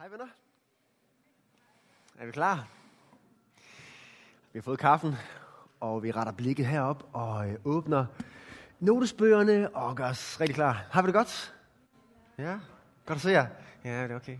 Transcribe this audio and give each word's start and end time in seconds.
Hej 0.00 0.08
venner. 0.08 0.28
Er 2.18 2.26
vi 2.26 2.32
klar? 2.32 2.68
Vi 4.52 4.58
har 4.58 4.62
fået 4.62 4.78
kaffen, 4.78 5.14
og 5.80 6.02
vi 6.02 6.10
retter 6.10 6.32
blikket 6.32 6.66
herop 6.66 7.08
og 7.12 7.48
øh, 7.48 7.56
åbner 7.64 8.06
notesbøgerne 8.78 9.76
og 9.76 9.96
gør 9.96 10.08
os 10.08 10.40
rigtig 10.40 10.54
klar. 10.54 10.84
Har 10.90 11.02
vi 11.02 11.06
det 11.06 11.14
godt? 11.14 11.54
Ja? 12.38 12.58
Godt 13.06 13.16
at 13.16 13.20
se 13.20 13.30
jer. 13.30 13.46
Ja, 13.84 14.02
det 14.02 14.10
er 14.10 14.16
okay. 14.16 14.38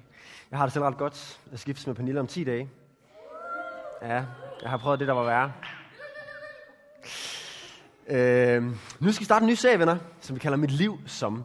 Jeg 0.50 0.58
har 0.58 0.66
det 0.66 0.72
selv 0.72 0.84
ret 0.84 0.96
godt. 0.96 1.40
Jeg 1.50 1.58
skiftes 1.58 1.86
med 1.86 1.94
Pernille 1.94 2.20
om 2.20 2.26
10 2.26 2.44
dage. 2.44 2.70
Ja, 4.02 4.24
jeg 4.62 4.70
har 4.70 4.76
prøvet 4.76 5.00
det, 5.00 5.08
der 5.08 5.14
var 5.14 5.24
værre. 5.24 5.52
Øh, 8.06 8.62
nu 9.00 9.12
skal 9.12 9.20
vi 9.20 9.24
starte 9.24 9.42
en 9.42 9.48
ny 9.50 9.54
serie, 9.54 9.78
venner, 9.78 9.98
som 10.20 10.34
vi 10.36 10.40
kalder 10.40 10.58
Mit 10.58 10.70
Liv 10.70 10.98
Som. 11.06 11.44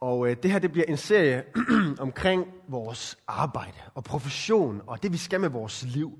Og 0.00 0.30
øh, 0.30 0.36
det 0.42 0.52
her 0.52 0.58
det 0.58 0.72
bliver 0.72 0.84
en 0.88 0.96
serie 0.96 1.44
omkring 1.98 2.46
vores 2.68 3.18
arbejde 3.28 3.78
og 3.94 4.04
profession 4.04 4.82
og 4.86 5.02
det, 5.02 5.12
vi 5.12 5.16
skal 5.16 5.40
med 5.40 5.48
vores 5.48 5.82
liv. 5.82 6.18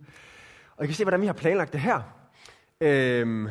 Og 0.77 0.85
I 0.85 0.87
kan 0.87 0.95
se, 0.95 1.05
hvordan 1.05 1.21
vi 1.21 1.27
har 1.27 1.33
planlagt 1.33 1.73
det 1.73 1.81
her. 1.81 2.03
Øhm, 2.81 3.49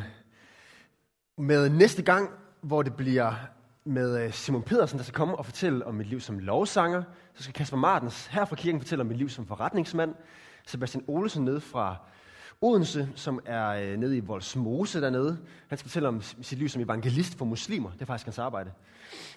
med 1.38 1.68
næste 1.68 2.02
gang, 2.02 2.30
hvor 2.60 2.82
det 2.82 2.94
bliver 2.94 3.34
med 3.84 4.24
øh, 4.24 4.32
Simon 4.32 4.62
Pedersen, 4.62 4.98
der 4.98 5.04
skal 5.04 5.14
komme 5.14 5.36
og 5.36 5.44
fortælle 5.44 5.86
om 5.86 5.94
mit 5.94 6.06
liv 6.06 6.20
som 6.20 6.38
lovsanger. 6.38 7.02
Så 7.34 7.42
skal 7.42 7.54
Kasper 7.54 7.76
Martens 7.76 8.26
her 8.26 8.44
fra 8.44 8.56
kirken 8.56 8.80
fortælle 8.80 9.00
om 9.00 9.06
mit 9.06 9.18
liv 9.18 9.28
som 9.28 9.46
forretningsmand. 9.46 10.14
Sebastian 10.66 11.04
Olsen 11.06 11.44
ned 11.44 11.60
fra 11.60 11.96
Odense, 12.62 13.08
som 13.14 13.40
er 13.44 13.68
øh, 13.68 13.96
nede 13.96 14.16
i 14.16 14.20
Volsmose 14.20 15.00
dernede. 15.00 15.38
Han 15.68 15.78
skal 15.78 15.88
fortælle 15.88 16.08
om 16.08 16.22
sit 16.22 16.58
liv 16.58 16.68
som 16.68 16.82
evangelist 16.82 17.38
for 17.38 17.44
muslimer. 17.44 17.90
Det 17.90 18.02
er 18.02 18.06
faktisk 18.06 18.26
hans 18.26 18.38
arbejde. 18.38 18.72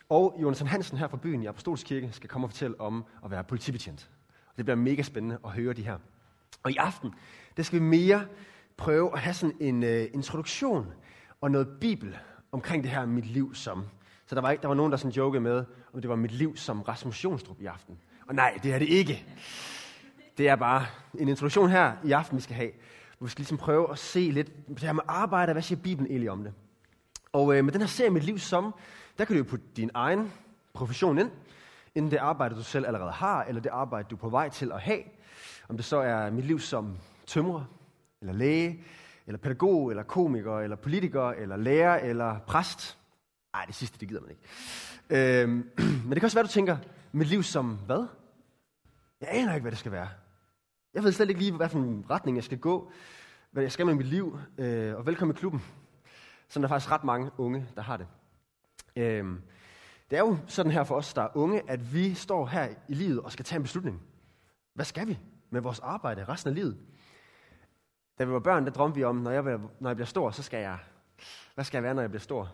Og 0.09 0.36
Jonathan 0.41 0.68
Hansen 0.68 0.98
her 0.98 1.08
fra 1.08 1.18
byen 1.18 1.44
i 1.44 1.46
Apostolskirke 1.46 2.09
skal 2.12 2.30
komme 2.30 2.48
og 2.48 2.52
fortælle 2.52 2.82
om 2.82 3.05
at 3.26 3.32
være 3.32 3.44
politibetjent. 3.44 4.09
Det 4.58 4.66
bliver 4.66 4.76
mega 4.76 5.02
spændende 5.02 5.38
at 5.46 5.52
høre 5.52 5.73
de 5.73 5.84
her. 5.84 5.98
Og 6.63 6.72
i 6.72 6.76
aften, 6.76 7.13
der 7.58 7.63
skal 7.63 7.80
vi 7.80 7.84
mere 7.84 8.26
prøve 8.77 9.13
at 9.13 9.20
have 9.20 9.34
sådan 9.34 9.55
en 9.60 9.84
uh, 9.84 9.90
introduktion 9.90 10.87
og 11.41 11.52
noget 11.52 11.68
bibel 11.82 12.18
omkring 12.52 12.84
det 12.84 12.91
her 12.91 13.05
mit 13.05 13.26
liv 13.26 13.55
som. 13.55 13.85
Så 14.26 14.35
der 14.35 14.41
var, 14.41 14.52
ikke, 14.52 14.62
der 14.62 14.68
var 14.68 14.76
nogen, 14.76 14.91
der 14.91 14.98
sådan 14.98 15.12
jokede 15.12 15.41
med, 15.41 15.65
om 15.93 16.02
det 16.02 16.10
var 16.10 16.15
mit 16.15 16.32
liv 16.32 16.55
som 16.58 16.82
Rasmus 16.82 17.24
Jonstrup 17.24 17.62
i 17.62 17.65
aften. 17.65 17.98
Og 18.27 18.35
nej, 18.35 18.60
det 18.63 18.74
er 18.74 18.80
det 18.80 18.87
ikke. 18.87 19.26
Det 20.37 20.49
er 20.49 20.55
bare 20.55 20.85
en 21.20 21.27
introduktion 21.27 21.70
her 21.70 21.93
i 22.04 22.12
aften, 22.12 22.37
vi 22.37 22.41
skal 22.41 22.55
have. 22.55 22.71
Hvor 23.24 23.27
vi 23.27 23.32
skal 23.32 23.41
ligesom 23.41 23.57
prøve 23.57 23.91
at 23.91 23.99
se 23.99 24.20
lidt 24.20 24.68
det 24.68 24.79
her 24.79 24.93
med 24.93 25.04
arbejde, 25.07 25.52
hvad 25.52 25.62
siger 25.62 25.82
Bibelen 25.82 26.12
egentlig 26.12 26.32
om 26.32 26.43
det. 26.43 26.54
Og 27.34 27.57
øh, 27.57 27.65
med 27.65 27.74
den 27.74 27.82
her 27.82 27.88
serie 27.88 28.10
Mit 28.10 28.24
Liv 28.24 28.40
Som, 28.40 28.76
der 29.18 29.26
kan 29.26 29.34
du 29.34 29.38
jo 29.38 29.43
putte 29.43 29.65
din 29.76 29.91
egen 29.93 30.32
profession 30.74 31.20
ind, 31.20 31.32
inden 31.96 32.12
det 32.12 32.18
arbejde, 32.18 32.55
du 32.55 32.63
selv 32.63 32.85
allerede 32.85 33.12
har, 33.12 33.43
eller 33.43 33.62
det 33.62 33.70
arbejde, 33.70 34.07
du 34.10 34.15
er 34.15 34.20
på 34.20 34.30
vej 34.30 34.49
til 34.49 34.71
at 34.71 34.82
have. 34.82 35.02
Om 35.70 35.77
det 35.77 35.85
så 35.85 35.98
er 35.98 36.30
mit 36.30 36.46
liv 36.46 36.60
som 36.60 36.98
tømrer, 37.27 37.63
eller 38.21 38.34
læge, 38.34 38.84
eller 39.27 39.37
pædagog, 39.37 39.90
eller 39.90 40.04
komiker, 40.04 40.60
eller 40.60 40.76
politiker, 40.76 41.30
eller 41.30 41.58
lærer, 41.58 41.96
eller 41.96 42.40
præst. 42.40 42.98
Nej, 43.54 43.65
det 43.65 43.76
sidste, 43.76 43.99
det 43.99 44.08
gider 44.08 44.21
man 44.21 44.30
ikke. 44.30 45.41
Øhm, 45.41 45.70
men 46.05 46.10
det 46.10 46.15
kan 46.15 46.24
også 46.24 46.37
være, 46.37 46.46
du 46.46 46.52
tænker, 46.52 46.77
mit 47.12 47.27
liv 47.27 47.43
som 47.43 47.80
hvad? 47.85 48.08
Jeg 49.21 49.30
aner 49.32 49.54
ikke, 49.54 49.62
hvad 49.62 49.71
det 49.71 49.80
skal 49.80 49.91
være. 49.91 50.10
Jeg 50.94 51.04
ved 51.04 51.12
slet 51.12 51.30
ikke 51.30 51.41
lige, 51.41 51.52
hvad 51.52 51.70
for 51.70 51.80
en 51.80 52.05
retning 52.10 52.38
jeg 52.38 52.44
skal 52.44 52.58
gå, 52.58 52.91
hvad 53.52 53.63
jeg 53.63 53.72
skal 53.72 53.86
med 53.86 53.96
mit 53.96 54.08
liv, 54.08 54.40
øh, 54.58 54.96
og 54.96 55.05
velkommen 55.05 55.36
i 55.36 55.40
klubben. 55.40 55.63
Så 56.48 56.60
der 56.60 56.66
er 56.66 56.70
faktisk 56.70 56.91
ret 56.91 57.04
mange 57.04 57.32
unge, 57.38 57.68
der 57.76 57.82
har 57.82 57.98
det. 57.98 58.08
Øh, 58.96 59.26
det 60.10 60.18
er 60.18 60.20
jo 60.20 60.38
sådan 60.48 60.71
her 60.71 60.84
for 60.84 60.96
os, 60.96 61.14
der 61.14 61.21
er 61.21 61.38
unge, 61.38 61.70
at 61.70 61.94
vi 61.94 62.14
står 62.14 62.46
her 62.46 62.70
i 62.88 62.94
livet 62.94 63.20
og 63.20 63.32
skal 63.32 63.46
tage 63.46 63.58
en 63.58 63.64
beslutning. 63.64 64.02
Hvad 64.74 64.86
skal 64.86 65.08
vi 65.08 65.19
med 65.50 65.62
vores 65.62 65.80
arbejde 65.80 66.25
resten 66.25 66.50
af 66.50 66.56
livet? 66.56 66.78
Da 68.19 68.24
vi 68.24 68.31
var 68.31 68.40
børn, 68.40 68.66
der 68.66 68.72
drømte 68.72 68.96
vi 68.96 69.03
om, 69.03 69.16
når 69.16 69.31
jeg, 69.31 69.44
når 69.80 69.90
jeg 69.90 69.96
bliver 69.96 70.08
stor, 70.08 70.31
så 70.31 70.44
skal 70.44 70.59
jeg... 70.59 70.78
Hvad 71.56 71.66
skal 71.66 71.78
jeg 71.78 71.84
være, 71.84 71.94
når 71.94 72.02
jeg 72.02 72.09
bliver 72.09 72.22
stor? 72.22 72.52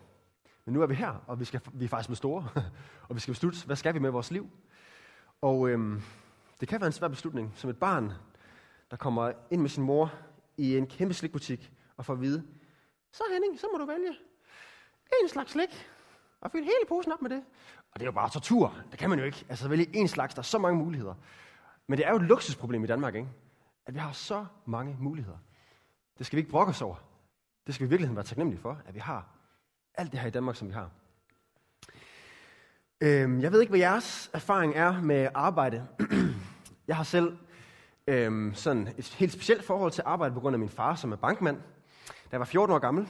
Men 0.64 0.74
nu 0.74 0.82
er 0.82 0.86
vi 0.86 0.94
her, 0.94 1.24
og 1.26 1.40
vi, 1.40 1.44
skal, 1.44 1.60
vi 1.72 1.84
er 1.84 1.88
faktisk 1.88 2.08
blevet 2.08 2.18
store, 2.18 2.48
og 3.08 3.14
vi 3.14 3.20
skal 3.20 3.34
beslutte, 3.34 3.66
hvad 3.66 3.76
skal 3.76 3.94
vi 3.94 3.98
med 3.98 4.10
vores 4.10 4.30
liv? 4.30 4.50
Og 5.40 5.68
øhm, 5.68 6.02
det 6.60 6.68
kan 6.68 6.80
være 6.80 6.86
en 6.86 6.92
svær 6.92 7.08
beslutning, 7.08 7.52
som 7.54 7.70
et 7.70 7.78
barn, 7.78 8.12
der 8.90 8.96
kommer 8.96 9.32
ind 9.50 9.60
med 9.60 9.70
sin 9.70 9.82
mor 9.82 10.12
i 10.56 10.76
en 10.76 10.86
kæmpe 10.86 11.14
slikbutik 11.14 11.72
og 11.96 12.04
får 12.04 12.12
at 12.12 12.20
vide, 12.20 12.44
så 13.12 13.22
Henning, 13.32 13.60
så 13.60 13.66
må 13.72 13.78
du 13.78 13.86
vælge 13.86 14.16
en 15.22 15.28
slags 15.28 15.52
slik, 15.52 15.88
og 16.40 16.50
fylde 16.50 16.64
hele 16.64 16.88
posen 16.88 17.12
op 17.12 17.22
med 17.22 17.30
det. 17.30 17.44
Og 17.92 18.00
det 18.00 18.02
er 18.02 18.06
jo 18.06 18.12
bare 18.12 18.30
tortur. 18.30 18.74
Det 18.90 18.98
kan 18.98 19.10
man 19.10 19.18
jo 19.18 19.24
ikke. 19.24 19.46
Altså 19.48 19.68
vælge 19.68 19.96
en 19.96 20.08
slags, 20.08 20.34
der 20.34 20.38
er 20.38 20.44
så 20.44 20.58
mange 20.58 20.78
muligheder. 20.78 21.14
Men 21.86 21.98
det 21.98 22.06
er 22.06 22.10
jo 22.10 22.16
et 22.16 22.22
luksusproblem 22.22 22.84
i 22.84 22.86
Danmark, 22.86 23.14
ikke? 23.14 23.28
At 23.86 23.94
vi 23.94 23.98
har 23.98 24.12
så 24.12 24.46
mange 24.66 24.96
muligheder. 25.00 25.38
Det 26.18 26.26
skal 26.26 26.36
vi 26.36 26.40
ikke 26.40 26.50
brokke 26.50 26.70
os 26.70 26.82
over. 26.82 26.96
Det 27.66 27.74
skal 27.74 27.84
vi 27.84 27.88
i 27.88 27.90
virkeligheden 27.90 28.16
være 28.16 28.24
taknemmelige 28.24 28.60
for, 28.60 28.82
at 28.86 28.94
vi 28.94 29.00
har 29.00 29.28
alt 29.94 30.12
det 30.12 30.20
her 30.20 30.28
i 30.28 30.30
Danmark, 30.30 30.56
som 30.56 30.68
vi 30.68 30.72
har. 30.72 30.90
Øhm, 33.00 33.40
jeg 33.40 33.52
ved 33.52 33.60
ikke, 33.60 33.70
hvad 33.70 33.80
jeres 33.80 34.30
erfaring 34.32 34.74
er 34.74 35.00
med 35.00 35.28
arbejde. 35.34 35.86
jeg 36.88 36.96
har 36.96 37.04
selv 37.04 37.38
øhm, 38.10 38.54
sådan 38.54 38.88
et 38.98 39.14
helt 39.18 39.32
specielt 39.32 39.64
forhold 39.64 39.92
til 39.92 40.02
arbejde 40.06 40.34
på 40.34 40.40
grund 40.40 40.54
af 40.54 40.60
min 40.60 40.68
far, 40.68 40.94
som 40.94 41.12
er 41.12 41.16
bankmand. 41.16 41.56
Da 41.56 42.12
jeg 42.32 42.40
var 42.40 42.46
14 42.46 42.74
år 42.74 42.78
gammel, 42.78 43.08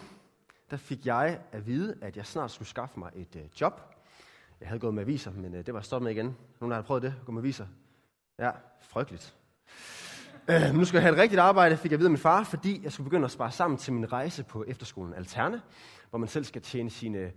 der 0.70 0.76
fik 0.76 1.06
jeg 1.06 1.38
at 1.52 1.66
vide, 1.66 1.96
at 2.02 2.16
jeg 2.16 2.26
snart 2.26 2.50
skulle 2.50 2.68
skaffe 2.68 2.98
mig 2.98 3.10
et 3.16 3.36
øh, 3.36 3.42
job. 3.60 3.80
Jeg 4.60 4.68
havde 4.68 4.80
gået 4.80 4.94
med 4.94 5.02
aviser, 5.02 5.30
men 5.30 5.54
øh, 5.54 5.66
det 5.66 5.74
var 5.74 5.80
stoppet 5.80 6.04
med 6.04 6.12
igen. 6.12 6.36
Nogen, 6.60 6.70
der 6.70 6.76
har 6.76 6.82
prøvet 6.82 7.02
det, 7.02 7.14
gå 7.26 7.32
med 7.32 7.42
aviser. 7.42 7.66
Ja, 8.38 8.50
frygteligt. 8.80 9.34
Øh, 10.48 10.74
nu 10.74 10.84
skal 10.84 10.96
jeg 10.96 11.02
have 11.02 11.12
et 11.12 11.20
rigtigt 11.20 11.40
arbejde, 11.40 11.76
fik 11.76 11.90
jeg 11.90 11.96
at 11.96 11.98
vide 11.98 12.06
af 12.06 12.10
min 12.10 12.18
far, 12.18 12.44
fordi 12.44 12.80
jeg 12.84 12.92
skulle 12.92 13.04
begynde 13.04 13.24
at 13.24 13.30
spare 13.30 13.52
sammen 13.52 13.78
til 13.78 13.92
min 13.92 14.12
rejse 14.12 14.44
på 14.44 14.64
efterskolen 14.68 15.14
Alterne, 15.14 15.62
hvor 16.10 16.18
man 16.18 16.28
selv 16.28 16.44
skal 16.44 16.62
tjene 16.62 16.90
sine 16.90 17.18
øh, 17.18 17.30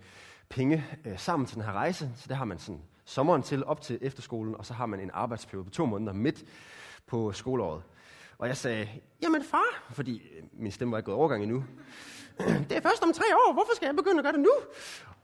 penge 0.49 0.85
øh, 1.05 1.19
sammen 1.19 1.45
til 1.45 1.55
den 1.55 1.63
her 1.63 1.73
rejse. 1.73 2.11
Så 2.15 2.25
det 2.27 2.37
har 2.37 2.45
man 2.45 2.59
sådan 2.59 2.81
sommeren 3.05 3.41
til 3.43 3.65
op 3.65 3.81
til 3.81 3.99
efterskolen, 4.01 4.55
og 4.55 4.65
så 4.65 4.73
har 4.73 4.85
man 4.85 4.99
en 4.99 5.11
arbejdsperiode 5.13 5.65
på 5.65 5.71
to 5.71 5.85
måneder 5.85 6.13
midt 6.13 6.43
på 7.07 7.31
skoleåret. 7.31 7.81
Og 8.37 8.47
jeg 8.47 8.57
sagde, 8.57 8.87
jamen 9.21 9.43
far, 9.43 9.83
fordi 9.91 10.15
øh, 10.37 10.43
min 10.53 10.71
stemme 10.71 10.91
var 10.91 10.97
ikke 10.97 11.05
gået 11.05 11.17
overgang 11.17 11.43
endnu. 11.43 11.63
Det 12.69 12.77
er 12.77 12.81
først 12.81 13.03
om 13.03 13.13
tre 13.13 13.23
år, 13.35 13.53
hvorfor 13.53 13.75
skal 13.75 13.85
jeg 13.85 13.95
begynde 13.95 14.17
at 14.17 14.23
gøre 14.23 14.33
det 14.33 14.39
nu? 14.39 14.51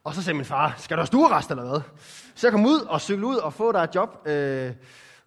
Og 0.03 0.13
så 0.13 0.23
sagde 0.23 0.37
min 0.37 0.45
far, 0.45 0.75
skal 0.77 0.97
du 0.97 0.99
have 0.99 1.07
stuerest 1.07 1.49
eller 1.49 1.69
hvad? 1.69 1.81
Så 2.35 2.47
jeg 2.47 2.51
kom 2.51 2.65
ud 2.65 2.79
og 2.79 3.01
cykle 3.01 3.25
ud 3.25 3.35
og 3.35 3.53
få 3.53 3.71
dig 3.71 3.79
et 3.79 3.95
job. 3.95 4.27
Øh, 4.27 4.73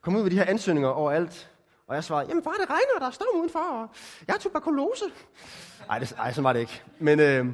kom 0.00 0.16
ud 0.16 0.22
med 0.22 0.30
de 0.30 0.36
her 0.36 0.44
ansøgninger 0.44 0.90
overalt. 0.90 1.50
Og 1.86 1.94
jeg 1.94 2.04
svarede, 2.04 2.28
jamen 2.28 2.44
far, 2.44 2.52
det 2.52 2.70
regner, 2.70 2.98
der 2.98 3.06
er 3.06 3.10
storm 3.10 3.38
udenfor, 3.38 3.58
og 3.58 3.88
jeg 4.26 4.34
har 4.34 4.38
tuberkulose. 4.38 5.04
Ej, 5.90 5.98
det, 5.98 6.12
ej, 6.18 6.32
sådan 6.32 6.44
var 6.44 6.52
det 6.52 6.60
ikke. 6.60 6.82
Men 6.98 7.20
øh, 7.20 7.46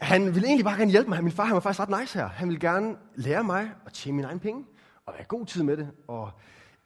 han 0.00 0.34
ville 0.34 0.46
egentlig 0.46 0.64
bare 0.64 0.76
gerne 0.76 0.90
hjælpe 0.90 1.10
mig. 1.10 1.22
Min 1.24 1.32
far 1.32 1.44
han 1.44 1.54
var 1.54 1.60
faktisk 1.60 1.80
ret 1.80 2.00
nice 2.00 2.18
her. 2.18 2.26
Han 2.26 2.48
ville 2.48 2.60
gerne 2.60 2.96
lære 3.14 3.44
mig 3.44 3.70
at 3.86 3.92
tjene 3.92 4.16
mine 4.16 4.28
egne 4.28 4.40
penge, 4.40 4.66
og 5.06 5.14
være 5.14 5.24
god 5.24 5.46
tid 5.46 5.62
med 5.62 5.76
det, 5.76 5.90
og 6.08 6.30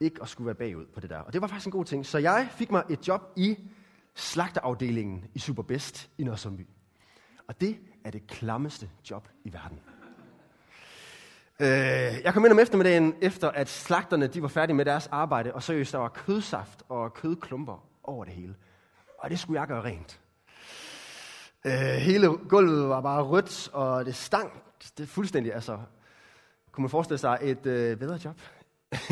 ikke 0.00 0.22
at 0.22 0.28
skulle 0.28 0.46
være 0.46 0.54
bagud 0.54 0.86
på 0.94 1.00
det 1.00 1.10
der. 1.10 1.18
Og 1.18 1.32
det 1.32 1.40
var 1.40 1.46
faktisk 1.46 1.66
en 1.66 1.72
god 1.72 1.84
ting. 1.84 2.06
Så 2.06 2.18
jeg 2.18 2.48
fik 2.50 2.70
mig 2.70 2.84
et 2.90 3.08
job 3.08 3.32
i 3.36 3.56
slagterafdelingen 4.14 5.24
i 5.34 5.38
Superbest 5.38 6.10
i 6.18 6.24
Nørresundby. 6.24 6.66
Og 7.48 7.60
det 7.60 7.78
er 8.04 8.10
det 8.10 8.26
klammeste 8.26 8.90
job 9.10 9.28
i 9.44 9.52
verden. 9.52 9.80
Øh, 11.60 12.24
jeg 12.24 12.34
kom 12.34 12.44
ind 12.44 12.52
om 12.52 12.58
eftermiddagen, 12.58 13.14
efter 13.20 13.50
at 13.50 13.68
slagterne 13.68 14.26
de 14.26 14.42
var 14.42 14.48
færdige 14.48 14.76
med 14.76 14.84
deres 14.84 15.06
arbejde, 15.06 15.54
og 15.54 15.62
seriøst, 15.62 15.92
der 15.92 15.98
var 15.98 16.08
kødsaft 16.08 16.82
og 16.88 17.14
kødklumper 17.14 17.88
over 18.04 18.24
det 18.24 18.34
hele. 18.34 18.54
Og 19.18 19.30
det 19.30 19.38
skulle 19.38 19.60
jeg 19.60 19.68
gøre 19.68 19.84
rent. 19.84 20.20
Øh, 21.66 21.72
hele 21.82 22.28
gulvet 22.28 22.88
var 22.88 23.00
bare 23.00 23.22
rødt, 23.22 23.68
og 23.72 24.04
det 24.06 24.14
stank. 24.14 24.52
Det 24.96 25.02
er 25.02 25.06
fuldstændig, 25.06 25.54
altså... 25.54 25.78
Kunne 26.72 26.82
man 26.82 26.90
forestille 26.90 27.18
sig 27.18 27.38
et 27.42 27.66
øh, 27.66 27.96
bedre 27.96 28.18
job? 28.24 28.40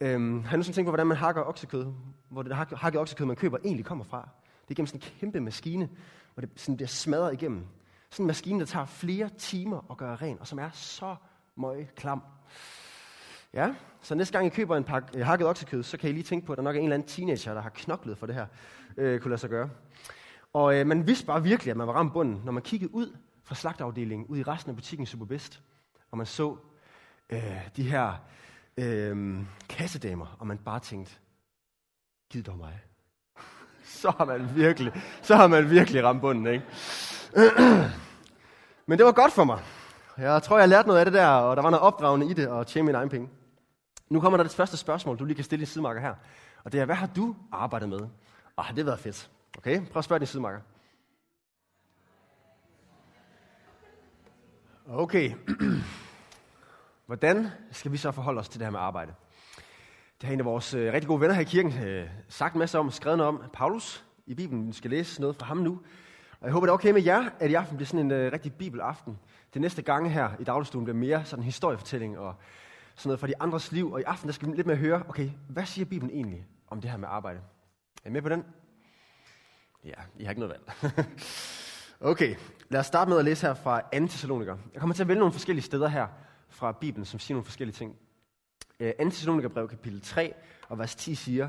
øhm, 0.00 0.42
har 0.42 0.56
du 0.56 0.62
sådan 0.62 0.74
tænkt 0.74 0.86
på, 0.86 0.90
hvordan 0.90 1.06
man 1.06 1.16
hakker 1.16 1.42
oksekød? 1.42 1.92
Hvor 2.28 2.42
det 2.42 2.56
hakket 2.56 3.00
oksekød, 3.00 3.26
man 3.26 3.36
køber, 3.36 3.58
egentlig 3.64 3.84
kommer 3.84 4.04
fra? 4.04 4.28
Det 4.62 4.70
er 4.70 4.74
gennem 4.74 4.86
sådan 4.86 5.00
en 5.00 5.18
kæmpe 5.20 5.40
maskine, 5.40 5.88
hvor 6.34 6.40
det 6.40 6.50
sådan 6.56 6.76
bliver 6.76 6.88
smadret 6.88 7.32
igennem. 7.32 7.66
Sådan 8.10 8.24
en 8.24 8.26
maskine, 8.26 8.60
der 8.60 8.66
tager 8.66 8.86
flere 8.86 9.30
timer 9.38 9.86
at 9.90 9.96
gøre 9.96 10.16
ren, 10.16 10.36
og 10.40 10.46
som 10.46 10.58
er 10.58 10.70
så 10.72 11.16
møg 11.56 11.88
klam. 11.96 12.22
Ja, 13.54 13.74
så 14.00 14.14
næste 14.14 14.32
gang 14.32 14.46
I 14.46 14.50
køber 14.50 14.76
en 14.76 14.84
pakke 14.84 15.18
øh, 15.18 15.26
hakket 15.26 15.46
oksekød, 15.46 15.82
så 15.82 15.96
kan 15.96 16.10
I 16.10 16.12
lige 16.12 16.22
tænke 16.22 16.46
på, 16.46 16.52
at 16.52 16.56
der 16.56 16.62
nok 16.62 16.74
er 16.74 16.78
en 16.78 16.84
eller 16.84 16.94
anden 16.94 17.08
teenager, 17.08 17.54
der 17.54 17.60
har 17.60 17.70
knoklet 17.70 18.18
for 18.18 18.26
det 18.26 18.34
her, 18.34 18.46
øh, 18.96 19.20
kunne 19.20 19.30
lade 19.30 19.40
sig 19.40 19.50
gøre. 19.50 19.70
Og 20.52 20.76
øh, 20.76 20.86
man 20.86 21.06
vidste 21.06 21.26
bare 21.26 21.42
virkelig, 21.42 21.70
at 21.70 21.76
man 21.76 21.86
var 21.86 21.92
ramt 21.92 22.12
bunden, 22.12 22.42
når 22.44 22.52
man 22.52 22.62
kiggede 22.62 22.94
ud 22.94 23.16
fra 23.44 23.54
slagtafdelingen, 23.54 24.26
ud 24.26 24.38
i 24.38 24.42
resten 24.42 24.70
af 24.70 24.76
butikken 24.76 25.06
Superbest, 25.06 25.62
og 26.10 26.18
man 26.18 26.26
så 26.26 26.56
øh, 27.30 27.68
de 27.76 27.82
her 27.82 28.22
øh, 28.76 29.38
kassedamer, 29.68 30.36
og 30.38 30.46
man 30.46 30.58
bare 30.58 30.80
tænkte, 30.80 31.12
giv 32.30 32.42
dog 32.42 32.58
mig. 32.58 32.80
så 34.00 34.10
har 34.18 34.24
man 34.24 34.56
virkelig, 34.56 34.92
så 35.22 35.36
har 35.36 35.46
man 35.46 35.70
virkelig 35.70 36.04
ramt 36.04 36.20
bunden, 36.20 36.46
ikke? 36.46 36.64
Men 38.88 38.98
det 38.98 39.06
var 39.06 39.12
godt 39.12 39.32
for 39.32 39.44
mig. 39.44 39.62
Jeg 40.18 40.42
tror, 40.42 40.58
jeg 40.58 40.68
lærte 40.68 40.88
noget 40.88 41.00
af 41.00 41.06
det 41.06 41.14
der, 41.14 41.28
og 41.28 41.56
der 41.56 41.62
var 41.62 41.70
noget 41.70 41.82
opdragende 41.82 42.30
i 42.30 42.32
det, 42.32 42.48
og 42.48 42.66
tjene 42.66 42.86
mine 42.86 42.98
egne 42.98 43.10
penge. 43.10 43.28
Nu 44.08 44.20
kommer 44.20 44.36
der 44.36 44.44
det 44.44 44.52
første 44.52 44.76
spørgsmål, 44.76 45.18
du 45.18 45.24
lige 45.24 45.34
kan 45.34 45.44
stille 45.44 45.62
i 45.62 45.66
sidemarker 45.66 46.00
her. 46.00 46.14
Og 46.64 46.72
det 46.72 46.80
er, 46.80 46.84
hvad 46.84 46.96
har 46.96 47.06
du 47.16 47.36
arbejdet 47.52 47.88
med? 47.88 48.00
Og 48.56 48.64
har 48.64 48.74
det 48.74 48.86
været 48.86 48.98
fedt? 48.98 49.30
Okay, 49.58 49.86
prøv 49.86 49.98
at 49.98 50.04
spørge 50.04 50.18
din 50.18 50.26
sidemarker. 50.26 50.60
Okay. 54.88 55.34
Hvordan 57.06 57.48
skal 57.70 57.92
vi 57.92 57.96
så 57.96 58.10
forholde 58.10 58.40
os 58.40 58.48
til 58.48 58.60
det 58.60 58.66
her 58.66 58.70
med 58.70 58.80
arbejde? 58.80 59.14
Det 60.20 60.26
har 60.26 60.32
en 60.32 60.40
af 60.40 60.44
vores 60.44 60.74
øh, 60.74 60.92
rigtig 60.92 61.08
gode 61.08 61.20
venner 61.20 61.34
her 61.34 61.40
i 61.40 61.44
kirken 61.44 61.84
øh, 61.84 62.08
sagt 62.28 62.54
en 62.54 62.58
masse 62.58 62.78
om, 62.78 62.90
skrevet 62.90 63.18
noget 63.18 63.28
om. 63.28 63.42
Paulus 63.52 64.04
i 64.26 64.34
Bibelen. 64.34 64.66
Vi 64.66 64.72
skal 64.72 64.90
læse 64.90 65.20
noget 65.20 65.36
fra 65.36 65.46
ham 65.46 65.56
nu. 65.56 65.80
Og 66.40 66.46
jeg 66.46 66.52
håber, 66.52 66.66
det 66.66 66.70
er 66.70 66.74
okay 66.74 66.90
med 66.90 67.02
jer, 67.02 67.28
at 67.40 67.50
i 67.50 67.54
aften 67.54 67.76
bliver 67.76 67.86
sådan 67.86 68.06
en 68.06 68.10
øh, 68.10 68.32
rigtig 68.32 68.52
bibelaften. 68.54 69.18
Det 69.54 69.62
næste 69.62 69.82
gang 69.82 70.12
her 70.12 70.30
i 70.40 70.44
dagligstuen 70.44 70.84
bliver 70.84 70.96
mere 70.96 71.24
sådan 71.24 71.40
en 71.40 71.44
historiefortælling 71.44 72.18
og 72.18 72.34
sådan 72.94 73.08
noget 73.08 73.20
fra 73.20 73.26
de 73.26 73.34
andres 73.40 73.72
liv. 73.72 73.92
Og 73.92 74.00
i 74.00 74.02
aften 74.02 74.28
der 74.28 74.32
skal 74.32 74.48
vi 74.48 74.56
lidt 74.56 74.66
mere 74.66 74.76
høre, 74.76 75.02
okay, 75.08 75.30
hvad 75.48 75.64
siger 75.64 75.84
Bibelen 75.84 76.14
egentlig 76.14 76.46
om 76.68 76.80
det 76.80 76.90
her 76.90 76.96
med 76.96 77.08
arbejde? 77.10 77.40
Er 78.04 78.08
I 78.08 78.12
med 78.12 78.22
på 78.22 78.28
den? 78.28 78.44
Ja, 79.84 79.94
I 80.18 80.24
har 80.24 80.30
ikke 80.30 80.40
noget 80.40 80.56
valg. 80.56 81.06
okay, 82.12 82.34
lad 82.68 82.80
os 82.80 82.86
starte 82.86 83.08
med 83.08 83.18
at 83.18 83.24
læse 83.24 83.46
her 83.46 83.54
fra 83.54 83.80
2. 83.80 84.06
Thessaloniker. 84.06 84.56
Jeg 84.72 84.80
kommer 84.80 84.94
til 84.94 85.02
at 85.02 85.08
vælge 85.08 85.18
nogle 85.18 85.32
forskellige 85.32 85.64
steder 85.64 85.88
her 85.88 86.06
fra 86.48 86.72
Bibelen, 86.72 87.04
som 87.04 87.20
siger 87.20 87.34
nogle 87.34 87.44
forskellige 87.44 87.74
ting. 87.74 87.96
2. 88.78 89.40
Øh, 89.40 89.50
brev 89.50 89.68
kapitel 89.68 90.00
3 90.00 90.34
og 90.68 90.78
vers 90.78 90.94
10 90.94 91.14
siger, 91.14 91.48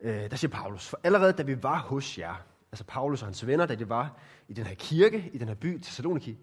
øh, 0.00 0.30
der 0.30 0.36
siger 0.36 0.50
Paulus, 0.50 0.88
for 0.88 1.00
allerede 1.04 1.32
da 1.32 1.42
vi 1.42 1.62
var 1.62 1.78
hos 1.78 2.18
jer, 2.18 2.34
altså 2.72 2.84
Paulus 2.84 3.22
og 3.22 3.26
hans 3.26 3.46
venner, 3.46 3.66
da 3.66 3.74
de 3.74 3.88
var 3.88 4.18
i 4.48 4.52
den 4.52 4.66
her 4.66 4.74
kirke, 4.74 5.30
i 5.32 5.38
den 5.38 5.48
her 5.48 5.54
by, 5.54 5.80
Thessaloniki, 5.82 6.38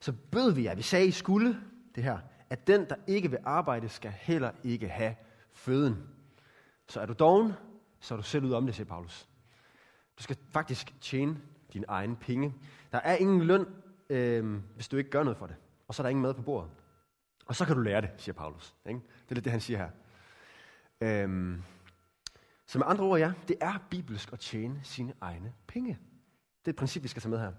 så 0.00 0.12
bød 0.12 0.52
vi 0.52 0.64
jer, 0.64 0.74
vi 0.74 0.82
sagde, 0.82 1.06
I 1.06 1.10
skulle 1.10 1.56
det 1.94 2.04
her, 2.04 2.18
at 2.50 2.66
den, 2.66 2.88
der 2.88 2.94
ikke 3.06 3.30
vil 3.30 3.38
arbejde, 3.44 3.88
skal 3.88 4.10
heller 4.10 4.50
ikke 4.64 4.88
have 4.88 5.14
føden. 5.52 5.96
Så 6.88 7.00
er 7.00 7.06
du 7.06 7.12
doven, 7.12 7.52
så 8.00 8.14
er 8.14 8.16
du 8.16 8.22
selv 8.22 8.44
ud 8.44 8.52
om 8.52 8.66
det, 8.66 8.74
siger 8.74 8.86
Paulus. 8.86 9.28
Du 10.18 10.22
skal 10.22 10.36
faktisk 10.50 10.94
tjene 11.00 11.36
din 11.72 11.84
egen 11.88 12.16
penge. 12.16 12.54
Der 12.92 12.98
er 12.98 13.16
ingen 13.16 13.42
løn, 13.42 13.66
øh, 14.10 14.60
hvis 14.74 14.88
du 14.88 14.96
ikke 14.96 15.10
gør 15.10 15.22
noget 15.22 15.36
for 15.36 15.46
det. 15.46 15.56
Og 15.88 15.94
så 15.94 16.02
er 16.02 16.04
der 16.04 16.10
ingen 16.10 16.22
mad 16.22 16.34
på 16.34 16.42
bordet. 16.42 16.70
Og 17.46 17.56
så 17.56 17.64
kan 17.64 17.76
du 17.76 17.82
lære 17.82 18.00
det, 18.00 18.10
siger 18.16 18.32
Paulus. 18.32 18.74
Ikke? 18.86 19.00
Det 19.00 19.30
er 19.30 19.34
lidt 19.34 19.44
det, 19.44 19.52
han 19.52 19.60
siger 19.60 19.78
her. 19.78 19.90
Øhm, 21.00 21.62
så 22.66 22.78
med 22.78 22.86
andre 22.88 23.04
ord, 23.04 23.18
ja, 23.18 23.32
det 23.48 23.56
er 23.60 23.78
bibelsk 23.90 24.32
at 24.32 24.38
tjene 24.40 24.80
sine 24.82 25.12
egne 25.20 25.52
penge. 25.66 25.98
Det 26.60 26.66
er 26.66 26.72
et 26.72 26.76
princip, 26.76 27.02
vi 27.02 27.08
skal 27.08 27.22
tage 27.22 27.30
med 27.30 27.38
her. 27.38 27.52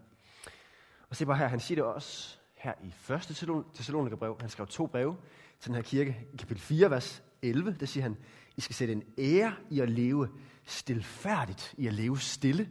Og 1.09 1.15
se 1.15 1.25
bare 1.25 1.37
her, 1.37 1.47
han 1.47 1.59
siger 1.59 1.75
det 1.75 1.83
også 1.83 2.37
her 2.55 2.73
i 2.83 3.13
1. 3.13 3.65
Thessalonikerbrev. 3.73 4.37
Han 4.39 4.49
skrev 4.49 4.67
to 4.67 4.87
breve 4.87 5.17
til 5.59 5.67
den 5.67 5.75
her 5.75 5.81
kirke. 5.81 6.27
I 6.33 6.37
kapitel 6.37 6.63
4, 6.63 6.91
vers 6.91 7.23
11, 7.41 7.75
der 7.79 7.85
siger 7.85 8.01
han, 8.01 8.17
I 8.57 8.61
skal 8.61 8.75
sætte 8.75 8.93
en 8.93 9.03
ære 9.17 9.55
i 9.69 9.79
at 9.79 9.89
leve 9.89 10.29
stilfærdigt, 10.65 11.75
i 11.77 11.87
at 11.87 11.93
leve 11.93 12.19
stille. 12.19 12.69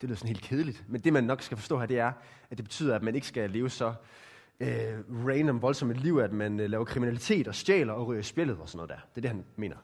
Det 0.00 0.08
lyder 0.08 0.16
sådan 0.16 0.28
helt 0.28 0.42
kedeligt. 0.42 0.84
Men 0.88 1.00
det, 1.00 1.12
man 1.12 1.24
nok 1.24 1.42
skal 1.42 1.56
forstå 1.56 1.78
her, 1.78 1.86
det 1.86 1.98
er, 1.98 2.12
at 2.50 2.58
det 2.58 2.64
betyder, 2.64 2.96
at 2.96 3.02
man 3.02 3.14
ikke 3.14 3.26
skal 3.26 3.50
leve 3.50 3.70
så 3.70 3.94
øh, 4.60 4.98
random, 5.26 5.62
voldsomt 5.62 5.90
et 5.90 6.00
liv, 6.00 6.18
at 6.18 6.32
man 6.32 6.60
øh, 6.60 6.70
laver 6.70 6.84
kriminalitet 6.84 7.48
og 7.48 7.54
stjæler 7.54 7.92
og 7.92 8.06
ryger 8.06 8.20
i 8.20 8.22
spillet 8.22 8.58
og 8.58 8.68
sådan 8.68 8.76
noget 8.76 8.90
der. 8.90 9.08
Det 9.14 9.16
er 9.16 9.20
det, 9.20 9.30
han 9.30 9.44
mener. 9.56 9.76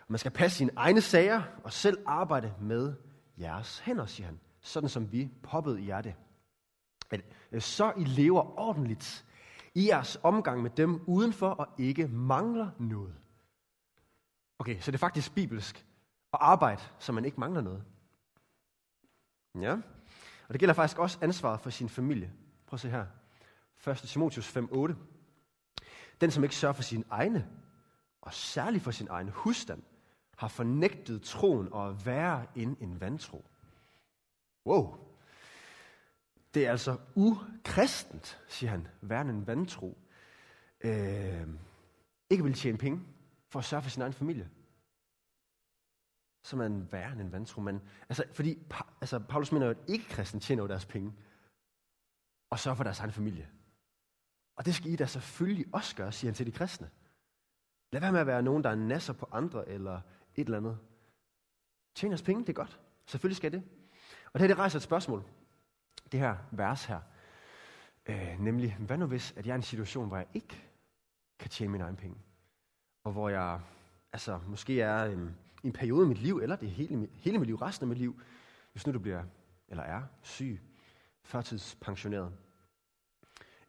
Og 0.00 0.06
man 0.08 0.18
skal 0.18 0.30
passe 0.30 0.58
sine 0.58 0.70
egne 0.76 1.00
sager 1.00 1.42
og 1.64 1.72
selv 1.72 1.98
arbejde 2.06 2.54
med 2.60 2.94
jeres 3.40 3.78
hænder, 3.78 4.06
siger 4.06 4.26
han. 4.26 4.40
Sådan 4.60 4.88
som 4.88 5.12
vi 5.12 5.30
poppede 5.42 5.80
i 5.80 5.88
jer 5.88 6.00
det. 6.00 6.14
At, 7.10 7.20
øh, 7.52 7.60
så 7.60 7.92
I 7.96 8.04
lever 8.04 8.60
ordentligt 8.60 9.24
i 9.74 9.88
jeres 9.88 10.18
omgang 10.22 10.62
med 10.62 10.70
dem 10.70 11.00
udenfor 11.06 11.48
og 11.48 11.68
ikke 11.78 12.08
mangler 12.08 12.70
noget. 12.78 13.14
Okay, 14.58 14.80
så 14.80 14.90
det 14.90 14.96
er 14.96 14.98
faktisk 14.98 15.34
bibelsk 15.34 15.86
at 16.32 16.38
arbejde, 16.42 16.82
så 16.98 17.12
man 17.12 17.24
ikke 17.24 17.40
mangler 17.40 17.60
noget. 17.60 17.84
Ja, 19.60 19.72
og 20.48 20.52
det 20.52 20.58
gælder 20.60 20.74
faktisk 20.74 20.98
også 20.98 21.18
ansvaret 21.20 21.60
for 21.60 21.70
sin 21.70 21.88
familie. 21.88 22.32
Prøv 22.66 22.76
at 22.76 22.80
se 22.80 22.90
her. 22.90 23.06
1. 23.86 23.96
Timotius 23.96 24.56
5:8. 24.56 24.94
Den, 26.20 26.30
som 26.30 26.42
ikke 26.42 26.56
sørger 26.56 26.72
for 26.72 26.82
sin 26.82 27.04
egne, 27.10 27.48
og 28.20 28.34
særligt 28.34 28.84
for 28.84 28.90
sin 28.90 29.08
egen 29.10 29.28
husstand, 29.28 29.82
har 30.36 30.48
fornægtet 30.48 31.22
troen 31.22 31.72
og 31.72 31.88
er 31.88 31.92
værre 31.92 32.46
end 32.54 32.76
en 32.80 33.00
vantro. 33.00 33.44
Wow. 34.66 34.98
Det 36.54 36.66
er 36.66 36.70
altså 36.70 36.98
ukristent, 37.14 38.40
siger 38.48 38.70
han, 38.70 38.88
værre 39.00 39.20
end 39.20 39.30
en 39.30 39.46
vantro. 39.46 39.98
Øh, 40.80 41.48
ikke 42.30 42.44
vil 42.44 42.54
tjene 42.54 42.78
penge 42.78 43.00
for 43.48 43.58
at 43.58 43.64
sørge 43.64 43.82
for 43.82 43.90
sin 43.90 44.02
egen 44.02 44.12
familie. 44.12 44.50
Så 46.42 46.56
er 46.56 46.58
man 46.58 46.92
værre 46.92 47.12
end 47.12 47.20
en 47.20 47.32
vantro. 47.32 47.60
Man, 47.60 47.80
altså, 48.08 48.24
fordi 48.32 48.58
altså, 49.00 49.18
Paulus 49.18 49.52
mener 49.52 49.66
jo, 49.66 49.70
at 49.70 49.78
ikke-kristen 49.88 50.40
tjener 50.40 50.62
jo 50.62 50.68
deres 50.68 50.86
penge 50.86 51.12
og 52.50 52.58
sørger 52.58 52.76
for 52.76 52.84
deres 52.84 53.00
egen 53.00 53.12
familie. 53.12 53.48
Og 54.62 54.66
det 54.66 54.74
skal 54.74 54.90
I 54.92 54.96
da 54.96 55.06
selvfølgelig 55.06 55.66
også 55.72 55.96
gøre, 55.96 56.12
siger 56.12 56.30
han 56.30 56.34
til 56.34 56.46
de 56.46 56.52
kristne. 56.52 56.90
Lad 57.92 58.00
være 58.00 58.12
med 58.12 58.20
at 58.20 58.26
være 58.26 58.42
nogen, 58.42 58.64
der 58.64 58.70
er 58.70 58.74
nasser 58.74 59.12
på 59.12 59.28
andre 59.32 59.68
eller 59.68 60.00
et 60.34 60.44
eller 60.44 60.58
andet. 60.58 60.78
Tjen 61.94 62.12
os 62.12 62.22
penge, 62.22 62.40
det 62.40 62.48
er 62.48 62.52
godt. 62.52 62.80
Selvfølgelig 63.06 63.36
skal 63.36 63.52
det. 63.52 63.62
Og 64.26 64.32
det 64.32 64.40
her 64.40 64.46
det 64.46 64.58
rejser 64.58 64.78
et 64.78 64.82
spørgsmål. 64.82 65.24
Det 66.12 66.20
her 66.20 66.36
vers 66.50 66.84
her. 66.84 67.00
Øh, 68.06 68.40
nemlig, 68.40 68.76
hvad 68.76 68.98
nu 68.98 69.06
hvis, 69.06 69.34
at 69.36 69.46
jeg 69.46 69.52
er 69.52 69.56
i 69.56 69.58
en 69.58 69.62
situation, 69.62 70.08
hvor 70.08 70.16
jeg 70.16 70.26
ikke 70.34 70.62
kan 71.38 71.50
tjene 71.50 71.72
mine 71.72 71.84
egne 71.84 71.96
penge? 71.96 72.16
Og 73.04 73.12
hvor 73.12 73.28
jeg 73.28 73.60
altså, 74.12 74.40
måske 74.46 74.80
er 74.80 75.06
øhm, 75.06 75.34
i 75.62 75.66
en 75.66 75.72
periode 75.72 76.04
i 76.06 76.08
mit 76.08 76.18
liv, 76.18 76.38
eller 76.38 76.56
det 76.56 76.66
er 76.66 76.72
hele, 76.72 77.08
hele 77.12 77.38
mit 77.38 77.46
liv, 77.46 77.56
resten 77.56 77.84
af 77.84 77.88
mit 77.88 77.98
liv, 77.98 78.22
hvis 78.72 78.86
nu 78.86 78.92
du 78.92 78.98
bliver, 78.98 79.24
eller 79.68 79.82
er 79.82 80.02
syg, 80.22 80.60
førtidspensioneret, 81.22 82.32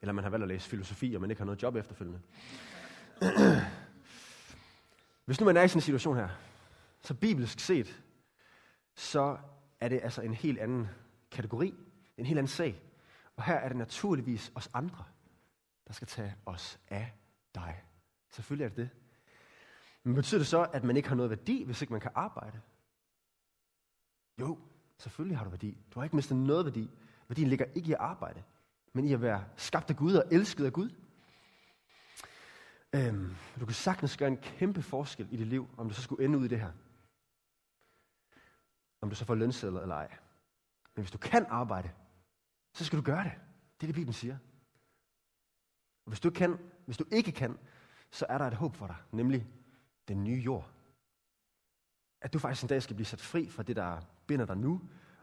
eller 0.04 0.14
man 0.14 0.24
har 0.24 0.32
valgt 0.32 0.44
at 0.44 0.48
læse 0.48 0.70
filosofi, 0.70 1.16
og 1.16 1.22
man 1.22 1.30
ikke 1.30 1.40
har 1.40 1.46
noget 1.46 1.64
job 1.64 1.76
efterfølgende. 1.76 2.22
Hvis 5.26 5.40
nu 5.40 5.46
man 5.46 5.58
er 5.58 5.64
i 5.64 5.68
sådan 5.68 5.78
en 5.78 5.82
situation 5.82 6.16
her, 6.16 6.30
så 7.02 7.14
bibelsk 7.14 7.60
set, 7.60 8.04
så 8.96 9.38
er 9.80 9.90
det 9.90 10.00
altså 10.04 10.22
en 10.22 10.34
helt 10.34 10.60
anden 10.60 10.90
kategori, 11.32 11.74
en 12.18 12.26
helt 12.26 12.38
anden 12.38 12.48
sag. 12.48 12.82
Og 13.36 13.44
her 13.44 13.54
er 13.54 13.68
det 13.68 13.78
naturligvis 13.78 14.52
os 14.56 14.70
andre, 14.74 15.04
der 15.88 15.94
skal 15.94 16.08
tage 16.08 16.36
os 16.46 16.80
af 16.90 17.14
dig. 17.56 17.84
Selvfølgelig 18.30 18.66
er 18.66 18.70
det 18.70 18.78
det. 18.78 18.90
Men 20.04 20.16
betyder 20.16 20.40
det 20.40 20.48
så, 20.48 20.68
at 20.74 20.84
man 20.84 20.98
ikke 20.98 21.10
har 21.10 21.16
noget 21.16 21.30
værdi, 21.30 21.64
hvis 21.64 21.82
ikke 21.82 21.94
man 21.94 22.02
kan 22.02 22.12
arbejde? 22.16 22.62
Jo, 24.40 24.60
selvfølgelig 24.98 25.38
har 25.38 25.44
du 25.44 25.50
værdi. 25.50 25.78
Du 25.94 26.00
har 26.00 26.04
ikke 26.04 26.16
mistet 26.16 26.38
noget 26.38 26.66
værdi. 26.66 26.90
Værdien 27.28 27.48
ligger 27.48 27.66
ikke 27.66 27.90
i 27.90 27.94
at 27.94 28.00
arbejde 28.00 28.44
men 28.94 29.06
i 29.06 29.14
at 29.14 29.22
være 29.22 29.46
skabt 29.56 29.90
af 29.90 29.96
Gud 29.96 30.14
og 30.14 30.24
elsket 30.32 30.66
af 30.66 30.74
Gud. 30.74 30.90
Øhm, 32.96 33.36
du 33.60 33.66
kan 33.66 33.76
sagtens 33.76 34.18
gøre 34.18 34.28
en 34.28 34.38
kæmpe 34.38 34.82
forskel 34.82 35.28
i 35.32 35.38
dit 35.38 35.48
liv, 35.48 35.70
om 35.78 35.88
du 35.90 35.96
så 35.96 36.02
skulle 36.02 36.26
ende 36.26 36.38
ud 36.38 36.46
i 36.46 36.48
det 36.48 36.60
her. 36.60 36.72
Om 39.02 39.10
du 39.10 39.16
så 39.16 39.26
får 39.26 39.36
lønsedler 39.36 39.82
eller 39.82 39.96
ej. 39.96 40.18
Men 40.96 41.04
hvis 41.04 41.12
du 41.12 41.18
kan 41.18 41.46
arbejde, 41.46 41.92
så 42.74 42.86
skal 42.86 43.00
du 43.00 43.04
gøre 43.04 43.24
det. 43.24 43.32
Det 43.82 43.84
er 43.84 43.88
det, 43.88 43.96
Bibelen 43.96 44.14
siger. 44.14 44.38
Og 46.06 46.10
hvis 46.10 46.20
du, 46.20 46.30
kan, 46.30 46.60
hvis 46.86 46.98
du 46.98 47.06
ikke 47.12 47.32
kan, 47.32 47.58
så 48.12 48.26
er 48.30 48.38
der 48.38 48.48
et 48.48 48.54
håb 48.54 48.76
for 48.76 48.88
dig, 48.88 48.96
nemlig 49.12 49.48
den 50.08 50.24
nye 50.24 50.42
jord. 50.42 50.72
At 52.22 52.34
du 52.34 52.40
faktisk 52.40 52.64
en 52.64 52.70
dag 52.70 52.84
skal 52.84 52.96
blive 52.96 53.06
sat 53.06 53.22
fri 53.22 53.50
fra 53.50 53.64
det, 53.64 53.76
der 53.76 54.02
binder 54.28 54.46
dig 54.46 54.58
nu, 54.58 54.82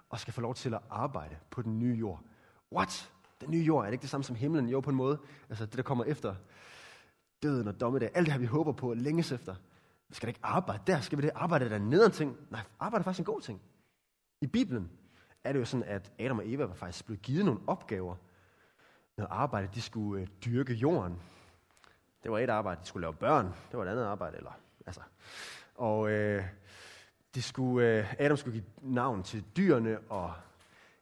og 0.08 0.20
skal 0.20 0.32
få 0.32 0.40
lov 0.40 0.54
til 0.54 0.74
at 0.74 0.80
arbejde 0.90 1.38
på 1.50 1.62
den 1.62 1.78
nye 1.78 1.94
jord. 1.94 2.24
What? 2.72 3.12
Den 3.40 3.50
nye 3.50 3.62
jord, 3.62 3.80
er 3.80 3.86
det 3.86 3.92
ikke 3.92 4.02
det 4.02 4.10
samme 4.10 4.24
som 4.24 4.36
himlen? 4.36 4.68
Jo, 4.68 4.80
på 4.80 4.90
en 4.90 4.96
måde. 4.96 5.18
Altså 5.48 5.66
det, 5.66 5.76
der 5.76 5.82
kommer 5.82 6.04
efter 6.04 6.34
døden 7.42 7.68
og 7.68 7.80
dommedag. 7.80 8.10
Alt 8.14 8.26
det 8.26 8.32
her, 8.32 8.40
vi 8.40 8.46
håber 8.46 8.72
på 8.72 8.94
længes 8.94 9.32
efter. 9.32 9.54
Vi 10.08 10.14
skal 10.14 10.26
da 10.26 10.30
ikke 10.30 10.40
arbejde 10.42 10.82
der. 10.86 11.00
Skal 11.00 11.18
vi 11.18 11.22
det 11.22 11.30
arbejde 11.34 11.70
der 11.70 11.78
nederen 11.78 12.12
ting? 12.12 12.36
Nej, 12.50 12.60
arbejde 12.80 13.02
er 13.02 13.04
faktisk 13.04 13.28
en 13.28 13.34
god 13.34 13.40
ting. 13.40 13.60
I 14.40 14.46
Bibelen 14.46 14.90
er 15.44 15.52
det 15.52 15.60
jo 15.60 15.64
sådan, 15.64 15.84
at 15.84 16.12
Adam 16.18 16.38
og 16.38 16.48
Eva 16.48 16.64
var 16.64 16.74
faktisk 16.74 17.06
blevet 17.06 17.22
givet 17.22 17.44
nogle 17.44 17.60
opgaver. 17.66 18.16
Noget 19.16 19.28
arbejde, 19.32 19.68
de 19.74 19.82
skulle 19.82 20.22
øh, 20.22 20.28
dyrke 20.44 20.74
jorden. 20.74 21.18
Det 22.22 22.30
var 22.30 22.38
et 22.38 22.50
arbejde, 22.50 22.80
de 22.80 22.86
skulle 22.86 23.02
lave 23.02 23.14
børn. 23.14 23.46
Det 23.46 23.78
var 23.78 23.84
et 23.84 23.88
andet 23.88 24.04
arbejde. 24.04 24.36
Eller, 24.36 24.52
altså. 24.86 25.00
Og 25.74 26.10
øh, 26.10 26.44
de 27.34 27.42
skulle, 27.42 27.98
øh, 27.98 28.14
Adam 28.18 28.36
skulle 28.36 28.60
give 28.60 28.70
navn 28.82 29.22
til 29.22 29.44
dyrene 29.56 29.98
og 29.98 30.32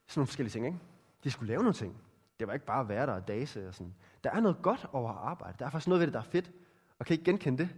sådan 0.06 0.20
nogle 0.20 0.26
forskellige 0.26 0.52
ting. 0.52 0.66
Ikke? 0.66 0.78
De 1.24 1.30
skulle 1.30 1.48
lave 1.48 1.62
nogle 1.62 1.74
ting. 1.74 2.02
Det 2.38 2.46
var 2.46 2.54
ikke 2.54 2.66
bare 2.66 2.80
at 2.80 2.88
være 2.88 3.06
der 3.06 3.12
og 3.12 3.28
dase 3.28 3.68
og 3.68 3.74
sådan. 3.74 3.94
Der 4.24 4.30
er 4.30 4.40
noget 4.40 4.62
godt 4.62 4.86
over 4.92 5.10
at 5.10 5.18
arbejde. 5.18 5.56
Der 5.58 5.66
er 5.66 5.70
faktisk 5.70 5.88
noget 5.88 6.00
ved 6.00 6.06
det, 6.06 6.14
der 6.14 6.20
er 6.20 6.24
fedt. 6.24 6.50
Og 6.98 7.06
kan 7.06 7.14
ikke 7.14 7.24
genkende 7.24 7.58
det, 7.58 7.70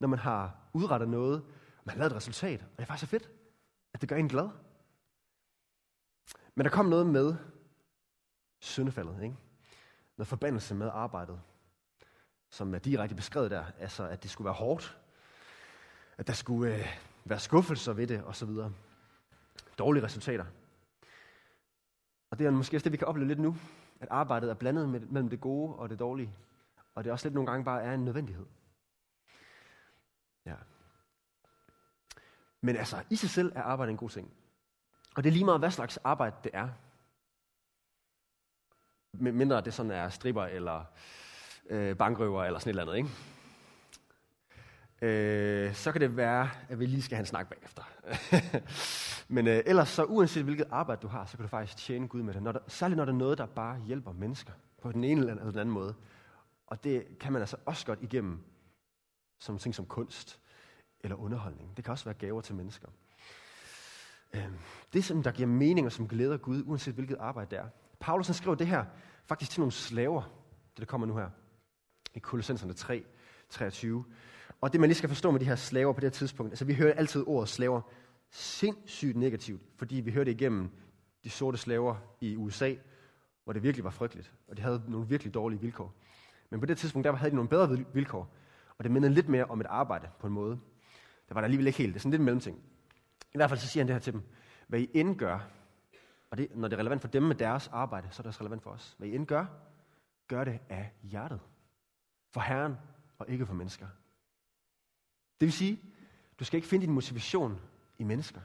når 0.00 0.08
man 0.08 0.18
har 0.18 0.56
udrettet 0.72 1.08
noget, 1.08 1.42
og 1.42 1.82
man 1.84 1.92
har 1.92 1.98
lavet 1.98 2.10
et 2.10 2.16
resultat. 2.16 2.62
Og 2.62 2.68
det 2.76 2.82
er 2.82 2.86
faktisk 2.86 3.00
så 3.00 3.10
fedt, 3.10 3.30
at 3.94 4.00
det 4.00 4.08
gør 4.08 4.16
en 4.16 4.28
glad. 4.28 4.48
Men 6.54 6.64
der 6.64 6.70
kom 6.70 6.86
noget 6.86 7.06
med 7.06 7.34
syndefaldet, 8.60 9.22
ikke? 9.22 9.36
Noget 10.16 10.28
forbandelse 10.28 10.74
med 10.74 10.90
arbejdet, 10.92 11.40
som 12.50 12.74
er 12.74 12.78
direkte 12.78 13.16
beskrevet 13.16 13.50
der. 13.50 13.64
Altså, 13.78 14.08
at 14.08 14.22
det 14.22 14.30
skulle 14.30 14.46
være 14.46 14.54
hårdt, 14.54 14.98
at 16.18 16.26
der 16.26 16.32
skulle 16.32 16.74
øh, 16.74 16.86
være 17.24 17.38
skuffelser 17.38 17.92
ved 17.92 18.06
det, 18.06 18.22
og 18.22 18.36
så 18.36 18.46
videre. 18.46 18.72
Dårlige 19.78 20.04
resultater. 20.04 20.44
Og 22.30 22.38
det 22.38 22.46
er 22.46 22.50
måske 22.50 22.76
også 22.76 22.84
det, 22.84 22.92
vi 22.92 22.96
kan 22.96 23.06
opleve 23.06 23.28
lidt 23.28 23.38
nu, 23.38 23.56
at 24.00 24.08
arbejdet 24.10 24.50
er 24.50 24.54
blandet 24.54 24.88
mellem 24.88 25.28
det 25.28 25.40
gode 25.40 25.76
og 25.76 25.90
det 25.90 25.98
dårlige. 25.98 26.34
Og 26.94 27.04
det 27.04 27.10
er 27.10 27.12
også 27.12 27.26
lidt 27.26 27.34
nogle 27.34 27.50
gange 27.50 27.64
bare 27.64 27.82
er 27.82 27.94
en 27.94 28.04
nødvendighed. 28.04 28.46
Ja. 30.46 30.54
Men 32.60 32.76
altså, 32.76 33.04
i 33.10 33.16
sig 33.16 33.30
selv 33.30 33.52
er 33.54 33.62
arbejde 33.62 33.90
en 33.90 33.96
god 33.96 34.10
ting. 34.10 34.32
Og 35.16 35.24
det 35.24 35.30
er 35.30 35.32
lige 35.32 35.44
meget, 35.44 35.60
hvad 35.60 35.70
slags 35.70 35.96
arbejde 35.96 36.36
det 36.44 36.50
er. 36.54 36.68
Mindre 39.12 39.60
det 39.60 39.74
sådan 39.74 39.92
er 39.92 40.08
stripper 40.08 40.44
eller 40.44 40.84
øh, 41.66 41.96
bankrøver 41.96 42.44
eller 42.44 42.58
sådan 42.58 42.70
et 42.70 42.80
eller 42.80 42.92
andet, 42.92 42.96
ikke? 42.96 43.10
Øh, 45.02 45.74
så 45.74 45.92
kan 45.92 46.00
det 46.00 46.16
være, 46.16 46.50
at 46.68 46.78
vi 46.78 46.86
lige 46.86 47.02
skal 47.02 47.16
have 47.16 47.22
en 47.22 47.26
snak 47.26 47.48
bagefter. 47.48 47.82
Men 49.34 49.46
øh, 49.46 49.62
ellers 49.66 49.88
så 49.88 50.04
uanset 50.04 50.44
hvilket 50.44 50.66
arbejde 50.70 51.02
du 51.02 51.08
har, 51.08 51.26
så 51.26 51.36
kan 51.36 51.42
du 51.42 51.48
faktisk 51.48 51.76
tjene 51.76 52.08
Gud 52.08 52.22
med 52.22 52.34
det. 52.34 52.42
Når 52.42 52.52
der, 52.52 52.60
særligt 52.68 52.96
når 52.96 53.04
der 53.04 53.12
er 53.12 53.16
noget, 53.16 53.38
der 53.38 53.46
bare 53.46 53.80
hjælper 53.80 54.12
mennesker 54.12 54.52
på 54.82 54.92
den 54.92 55.04
ene 55.04 55.20
eller 55.20 55.34
den 55.34 55.58
anden 55.58 55.74
måde. 55.74 55.94
Og 56.66 56.84
det 56.84 57.18
kan 57.20 57.32
man 57.32 57.42
altså 57.42 57.56
også 57.66 57.86
godt 57.86 57.98
igennem 58.02 58.38
som 59.38 59.58
ting 59.58 59.74
som 59.74 59.86
kunst 59.86 60.40
eller 61.00 61.16
underholdning. 61.16 61.76
Det 61.76 61.84
kan 61.84 61.92
også 61.92 62.04
være 62.04 62.14
gaver 62.14 62.40
til 62.40 62.54
mennesker. 62.54 62.88
Øh, 64.34 64.48
det, 64.92 65.04
som 65.04 65.22
der 65.22 65.30
giver 65.30 65.48
mening 65.48 65.86
og 65.86 65.92
som 65.92 66.08
glæder 66.08 66.36
Gud, 66.36 66.62
uanset 66.66 66.94
hvilket 66.94 67.16
arbejde 67.20 67.50
det 67.50 67.58
er. 67.58 67.68
Paulus 68.00 68.26
han 68.26 68.34
skrev 68.34 68.56
det 68.56 68.66
her 68.66 68.84
faktisk 69.26 69.50
til 69.50 69.60
nogle 69.60 69.72
slaver, 69.72 70.22
det 70.70 70.78
der 70.78 70.84
kommer 70.84 71.06
nu 71.06 71.16
her, 71.16 71.30
i 72.14 72.18
Kolossenserne 72.18 72.72
3, 72.72 73.04
23. 73.48 74.04
Og 74.60 74.72
det 74.72 74.80
man 74.80 74.88
lige 74.88 74.96
skal 74.96 75.08
forstå 75.08 75.30
med 75.30 75.40
de 75.40 75.44
her 75.44 75.56
slaver 75.56 75.92
på 75.92 76.00
det 76.00 76.06
her 76.06 76.10
tidspunkt, 76.10 76.52
altså 76.52 76.64
vi 76.64 76.74
hører 76.74 76.94
altid 76.94 77.24
ordet 77.26 77.48
slaver 77.48 77.80
sindssygt 78.30 79.16
negativt, 79.16 79.62
fordi 79.76 79.96
vi 79.96 80.10
hørte 80.10 80.30
det 80.30 80.40
igennem 80.40 80.70
de 81.24 81.30
sorte 81.30 81.58
slaver 81.58 81.96
i 82.20 82.36
USA, 82.36 82.74
hvor 83.44 83.52
det 83.52 83.62
virkelig 83.62 83.84
var 83.84 83.90
frygteligt, 83.90 84.32
og 84.48 84.56
de 84.56 84.62
havde 84.62 84.82
nogle 84.88 85.08
virkelig 85.08 85.34
dårlige 85.34 85.60
vilkår. 85.60 85.94
Men 86.50 86.60
på 86.60 86.66
det 86.66 86.78
tidspunkt, 86.78 87.04
der 87.04 87.12
havde 87.12 87.30
de 87.30 87.36
nogle 87.36 87.48
bedre 87.48 87.84
vilkår, 87.94 88.34
og 88.78 88.84
det 88.84 88.92
mindede 88.92 89.14
lidt 89.14 89.28
mere 89.28 89.44
om 89.44 89.60
et 89.60 89.66
arbejde 89.66 90.08
på 90.20 90.26
en 90.26 90.32
måde. 90.32 90.58
Der 91.28 91.34
var 91.34 91.40
der 91.40 91.44
alligevel 91.44 91.66
ikke 91.66 91.78
helt. 91.78 91.94
Det 91.94 91.98
er 91.98 92.00
sådan 92.00 92.10
lidt 92.10 92.20
en 92.20 92.24
mellemting. 92.24 92.62
I 93.34 93.38
hvert 93.38 93.50
fald 93.50 93.60
så 93.60 93.68
siger 93.68 93.82
han 93.82 93.88
det 93.88 93.94
her 93.94 94.00
til 94.00 94.12
dem. 94.12 94.22
Hvad 94.68 94.80
I 94.80 94.90
end 94.94 95.16
gør, 95.16 95.38
og 96.30 96.38
det, 96.38 96.56
når 96.56 96.68
det 96.68 96.76
er 96.76 96.80
relevant 96.80 97.00
for 97.00 97.08
dem 97.08 97.22
med 97.22 97.34
deres 97.34 97.68
arbejde, 97.68 98.08
så 98.10 98.20
er 98.20 98.22
det 98.22 98.28
også 98.28 98.40
relevant 98.40 98.62
for 98.62 98.70
os. 98.70 98.94
Hvad 98.98 99.08
I 99.08 99.14
end 99.14 99.26
gør, 99.26 99.46
gør 100.28 100.44
det 100.44 100.58
af 100.68 100.92
hjertet. 101.02 101.40
For 102.30 102.40
Herren 102.40 102.74
og 103.18 103.28
ikke 103.28 103.46
for 103.46 103.54
mennesker. 103.54 103.86
Det 105.40 105.46
vil 105.46 105.52
sige, 105.52 105.82
du 106.38 106.44
skal 106.44 106.56
ikke 106.56 106.68
finde 106.68 106.86
din 106.86 106.94
motivation 106.94 107.60
i 107.98 108.04
mennesker. 108.04 108.40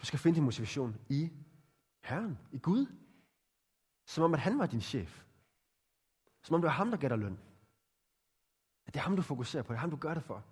Du 0.00 0.06
skal 0.06 0.18
finde 0.18 0.36
din 0.36 0.44
motivation 0.44 1.00
i 1.08 1.32
Herren, 2.02 2.38
i 2.52 2.58
Gud. 2.58 2.86
Som 4.06 4.24
om, 4.24 4.34
at 4.34 4.40
han 4.40 4.58
var 4.58 4.66
din 4.66 4.80
chef. 4.80 5.24
Som 6.42 6.54
om 6.54 6.60
det 6.60 6.66
var 6.66 6.74
ham, 6.74 6.90
der 6.90 6.96
gætter 6.96 7.16
løn. 7.16 7.38
At 8.86 8.94
det 8.94 9.00
er 9.00 9.04
ham, 9.04 9.16
du 9.16 9.22
fokuserer 9.22 9.62
på. 9.62 9.72
Det 9.72 9.76
er 9.76 9.80
ham, 9.80 9.90
du 9.90 9.96
gør 9.96 10.14
det 10.14 10.22
for. 10.22 10.44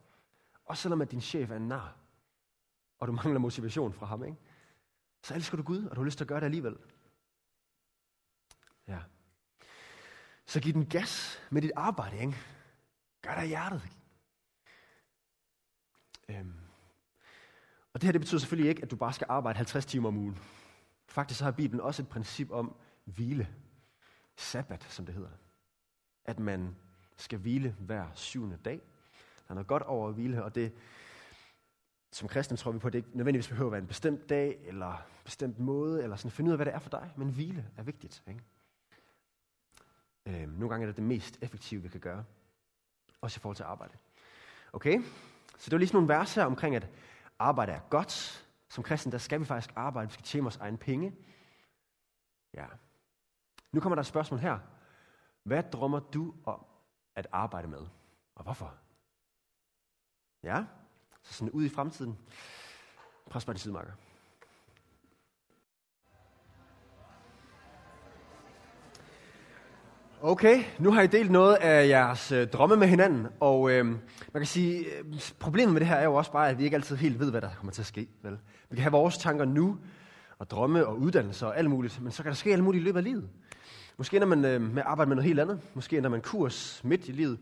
Også 0.65 0.83
selvom 0.83 1.01
at 1.01 1.11
din 1.11 1.21
chef 1.21 1.51
er 1.51 1.57
en 1.57 1.69
nar. 1.69 1.97
Og 2.99 3.09
du 3.09 3.13
mangler 3.13 3.39
motivation 3.39 3.93
fra 3.93 4.07
ham, 4.07 4.25
ikke? 4.25 4.39
Så 5.23 5.35
elsker 5.35 5.57
du 5.57 5.63
Gud, 5.63 5.85
og 5.85 5.97
du 5.97 6.01
har 6.01 6.05
lyst 6.05 6.17
til 6.17 6.25
at 6.25 6.29
gøre 6.29 6.41
det 6.41 6.45
alligevel. 6.45 6.77
Ja. 8.89 9.03
Så 10.47 10.61
giv 10.61 10.73
den 10.73 10.87
gas 10.87 11.39
med 11.51 11.63
dit 11.63 11.73
arbejde, 11.77 12.19
ikke? 12.19 12.37
Gør 13.23 13.35
det 13.35 13.49
hjertet. 13.49 13.83
Øhm. 16.29 16.55
Og 17.93 18.01
det 18.01 18.07
her 18.07 18.13
det 18.13 18.21
betyder 18.21 18.39
selvfølgelig 18.39 18.69
ikke, 18.69 18.83
at 18.83 18.91
du 18.91 18.97
bare 18.97 19.13
skal 19.13 19.27
arbejde 19.31 19.57
50 19.57 19.87
timer 19.87 20.09
om 20.09 20.17
ugen. 20.17 20.39
Faktisk 21.07 21.39
så 21.39 21.45
har 21.45 21.53
Bibelen 21.53 21.81
også 21.81 22.03
et 22.03 22.09
princip 22.09 22.51
om 22.51 22.77
hvile. 23.05 23.49
Sabbat, 24.37 24.87
som 24.89 25.07
det 25.07 25.15
hedder. 25.15 25.31
At 26.25 26.39
man 26.39 26.77
skal 27.17 27.39
hvile 27.39 27.77
hver 27.79 28.07
syvende 28.15 28.59
dag. 28.65 28.81
Der 29.39 29.51
er 29.51 29.55
noget 29.55 29.67
godt 29.67 29.83
over 29.83 30.09
at 30.09 30.15
hvile, 30.15 30.45
og 30.45 30.55
det, 30.55 30.73
som 32.11 32.29
kristne 32.29 32.57
tror 32.57 32.73
vi 32.73 32.79
på, 32.79 32.87
at 32.87 32.93
det 32.93 32.99
ikke 32.99 33.17
nødvendigvis 33.17 33.49
behøver 33.49 33.69
at 33.69 33.73
være 33.73 33.81
en 33.81 33.87
bestemt 33.87 34.29
dag, 34.29 34.59
eller 34.65 34.93
en 34.93 35.03
bestemt 35.25 35.59
måde, 35.59 36.03
eller 36.03 36.17
sådan 36.17 36.31
finde 36.31 36.49
ud 36.49 36.53
af, 36.53 36.59
hvad 36.59 36.67
det 36.67 36.75
er 36.75 36.79
for 36.79 36.91
dig. 36.91 37.13
Men 37.17 37.31
hvile 37.31 37.71
er 37.77 37.83
vigtigt. 37.83 38.23
Ikke? 38.29 38.41
Øhm, 40.27 40.53
nogle 40.53 40.69
gange 40.69 40.85
er 40.85 40.87
det 40.87 40.97
det 40.97 41.05
mest 41.05 41.39
effektive, 41.43 41.83
vi 41.83 41.89
kan 41.89 42.01
gøre. 42.01 42.25
Også 43.21 43.39
i 43.39 43.41
forhold 43.41 43.57
til 43.57 43.65
arbejde. 43.65 43.95
Okay? 44.73 45.03
Så 45.57 45.65
det 45.65 45.73
var 45.73 45.79
lige 45.79 45.89
sådan 45.89 45.97
nogle 45.97 46.15
vers 46.15 46.35
her 46.35 46.45
omkring, 46.45 46.77
at 46.77 46.89
arbejde 47.39 47.73
er 47.73 47.81
godt. 47.91 48.41
Som 48.69 48.85
kristen, 48.85 49.13
der 49.13 49.19
skal 49.19 49.41
vi 49.41 49.45
faktisk 49.45 49.73
arbejde. 49.77 50.09
Vi 50.09 50.13
skal 50.13 50.25
tjene 50.25 50.43
vores 50.43 50.57
egen 50.57 50.79
penge. 50.79 51.17
Ja. 52.55 52.67
Nu 53.73 53.81
kommer 53.81 53.95
der 53.95 54.01
et 54.01 54.07
spørgsmål 54.07 54.41
her. 54.41 54.59
Hvad 55.43 55.63
drømmer 55.63 56.01
du 56.01 56.35
om 56.45 56.67
at 57.15 57.27
arbejde 57.33 57.69
med? 57.69 57.87
Og 58.35 58.43
hvorfor? 58.43 58.75
Ja, 60.43 60.65
så 61.23 61.35
sådan 61.35 61.51
ud 61.51 61.65
i 61.65 61.69
fremtiden. 61.69 62.19
Pres 63.31 63.45
på 63.45 63.53
de 63.53 63.59
sidemarker. 63.59 63.93
Okay, 70.27 70.65
nu 70.79 70.93
har 70.93 71.03
I 71.03 71.07
delt 71.07 71.31
noget 71.31 71.55
af 71.55 71.89
jeres 71.89 72.33
øh, 72.33 72.49
drømme 72.49 72.77
med 72.77 72.87
hinanden, 72.87 73.27
og 73.41 73.71
øh, 73.71 73.87
man 73.87 73.99
kan 74.35 74.47
sige, 74.47 74.85
øh, 74.85 75.05
problemet 75.39 75.73
med 75.73 75.81
det 75.81 75.89
her 75.89 75.97
er 75.97 76.05
jo 76.05 76.15
også 76.15 76.33
bare, 76.33 76.49
at 76.49 76.59
vi 76.59 76.65
ikke 76.65 76.77
altid 76.77 76.97
helt 76.97 77.21
ved, 77.21 77.31
hvad 77.31 77.41
der 77.41 77.51
kommer 77.59 77.73
til 77.73 77.83
at 77.83 77.87
ske. 77.87 78.09
Vel? 78.23 78.39
Vi 78.71 78.77
kan 78.77 78.83
have 78.83 78.93
vores 78.93 79.19
tanker 79.19 79.45
nu, 79.45 79.79
og 80.39 80.51
drømme 80.51 80.87
og 80.87 80.99
uddannelse 80.99 81.47
og 81.47 81.59
alt 81.59 81.71
muligt, 81.71 82.03
men 82.03 82.13
så 82.13 82.23
kan 82.23 82.31
der 82.31 82.37
ske 82.37 82.53
alt 82.53 82.65
muligt 82.65 82.83
i 82.83 82.85
løbet 82.85 82.99
af 82.99 83.05
livet. 83.05 83.29
Måske 83.97 84.17
ender 84.17 84.29
man 84.29 84.45
øh, 84.45 84.61
med 84.61 84.83
at 84.83 84.89
arbejde 84.89 85.09
med 85.09 85.17
noget 85.17 85.29
helt 85.29 85.41
andet. 85.41 85.61
Måske 85.75 85.99
ender 85.99 86.11
man 86.11 86.21
kurs 86.21 86.81
midt 86.85 87.09
i 87.09 87.13
livet. 87.13 87.39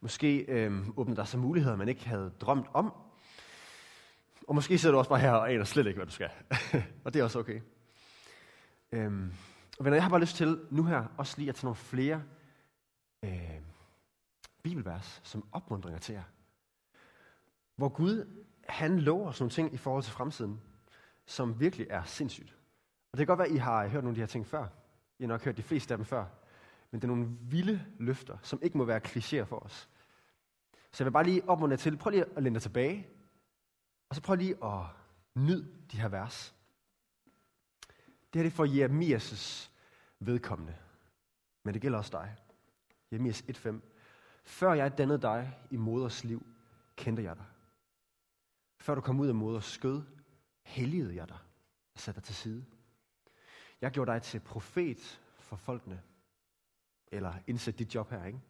Måske 0.00 0.38
øh, 0.38 0.72
åbner 0.96 1.14
der 1.14 1.24
sig 1.24 1.40
muligheder, 1.40 1.76
man 1.76 1.88
ikke 1.88 2.08
havde 2.08 2.30
drømt 2.40 2.66
om. 2.74 2.92
Og 4.48 4.54
måske 4.54 4.78
sidder 4.78 4.92
du 4.92 4.98
også 4.98 5.10
bare 5.10 5.20
her 5.20 5.32
og 5.32 5.52
aner 5.52 5.64
slet 5.64 5.86
ikke, 5.86 5.98
hvad 5.98 6.06
du 6.06 6.12
skal. 6.12 6.30
og 7.04 7.14
det 7.14 7.20
er 7.20 7.24
også 7.24 7.38
okay. 7.38 7.60
Øhm, 8.92 9.32
og 9.78 9.84
venner, 9.84 9.96
jeg 9.96 10.02
har 10.04 10.10
bare 10.10 10.20
lyst 10.20 10.36
til 10.36 10.66
nu 10.70 10.84
her 10.84 11.06
også 11.18 11.34
lige 11.38 11.48
at 11.48 11.54
tage 11.54 11.66
nogle 11.66 11.76
flere 11.76 12.22
øh, 13.22 13.60
bibelvers 14.62 15.20
som 15.24 15.48
opmundringer 15.52 15.98
til 15.98 16.12
jer. 16.12 16.22
Hvor 17.76 17.88
Gud, 17.88 18.44
han 18.68 19.00
lover 19.00 19.32
sådan 19.32 19.42
nogle 19.42 19.52
ting 19.52 19.74
i 19.74 19.76
forhold 19.76 20.02
til 20.02 20.12
fremtiden, 20.12 20.60
som 21.26 21.60
virkelig 21.60 21.86
er 21.90 22.02
sindssygt. 22.02 22.56
Og 23.12 23.18
det 23.18 23.26
kan 23.26 23.26
godt 23.26 23.38
være, 23.38 23.48
at 23.48 23.54
I 23.54 23.58
har 23.58 23.88
hørt 23.88 24.04
nogle 24.04 24.08
af 24.08 24.14
de 24.14 24.20
her 24.20 24.26
ting 24.26 24.46
før. 24.46 24.66
I 25.18 25.22
har 25.22 25.28
nok 25.28 25.44
hørt 25.44 25.56
de 25.56 25.62
fleste 25.62 25.94
af 25.94 25.98
dem 25.98 26.04
før. 26.04 26.24
Men 26.90 27.00
det 27.00 27.08
er 27.08 27.14
nogle 27.14 27.28
vilde 27.40 27.84
løfter, 27.98 28.38
som 28.42 28.58
ikke 28.62 28.78
må 28.78 28.84
være 28.84 29.00
klichéer 29.06 29.44
for 29.44 29.58
os. 29.58 29.88
Så 30.92 31.04
jeg 31.04 31.06
vil 31.06 31.12
bare 31.12 31.24
lige 31.24 31.48
opmuntre 31.48 31.76
til, 31.76 31.96
prøv 31.96 32.10
lige 32.10 32.24
at 32.36 32.42
lænde 32.42 32.54
dig 32.54 32.62
tilbage, 32.62 33.08
og 34.08 34.14
så 34.14 34.22
prøv 34.22 34.36
lige 34.36 34.64
at 34.64 34.80
nyde 35.34 35.68
de 35.92 36.00
her 36.00 36.08
vers. 36.08 36.55
Det 38.32 38.42
her 38.42 38.42
det 38.42 38.52
er 38.52 38.56
for 38.56 38.66
Jeremias' 38.66 39.70
vedkommende. 40.18 40.76
Men 41.62 41.74
det 41.74 41.82
gælder 41.82 41.98
også 41.98 42.10
dig. 42.12 42.36
Jeremias 43.12 43.42
1.5. 43.42 43.80
Før 44.44 44.72
jeg 44.72 44.98
dannede 44.98 45.22
dig 45.22 45.58
i 45.70 45.76
moders 45.76 46.24
liv, 46.24 46.46
kendte 46.96 47.22
jeg 47.22 47.36
dig. 47.36 47.44
Før 48.78 48.94
du 48.94 49.00
kom 49.00 49.20
ud 49.20 49.28
af 49.28 49.34
moders 49.34 49.64
skød, 49.64 50.02
helligede 50.62 51.14
jeg 51.16 51.28
dig 51.28 51.38
og 51.94 52.00
satte 52.00 52.20
dig 52.20 52.24
til 52.24 52.34
side. 52.34 52.64
Jeg 53.80 53.90
gjorde 53.90 54.12
dig 54.12 54.22
til 54.22 54.40
profet 54.40 55.20
for 55.38 55.56
folkene. 55.56 56.02
Eller 57.06 57.34
indsæt 57.46 57.78
dit 57.78 57.94
job 57.94 58.10
her, 58.10 58.24
ikke? 58.24 58.40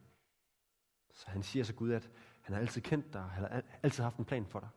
Så 1.11 1.29
han 1.29 1.43
siger 1.43 1.63
så 1.63 1.73
Gud, 1.73 1.91
at 1.91 2.09
han 2.41 2.53
har 2.53 2.61
altid 2.61 2.81
kendt 2.81 3.13
dig, 3.13 3.21
han 3.23 3.43
har 3.43 3.63
altid 3.83 4.03
haft 4.03 4.17
en 4.17 4.25
plan 4.25 4.45
for 4.45 4.59
dig. 4.59 4.69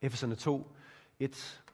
Efeserne 0.00 0.34
2, 0.34 0.76
1. 1.18 1.64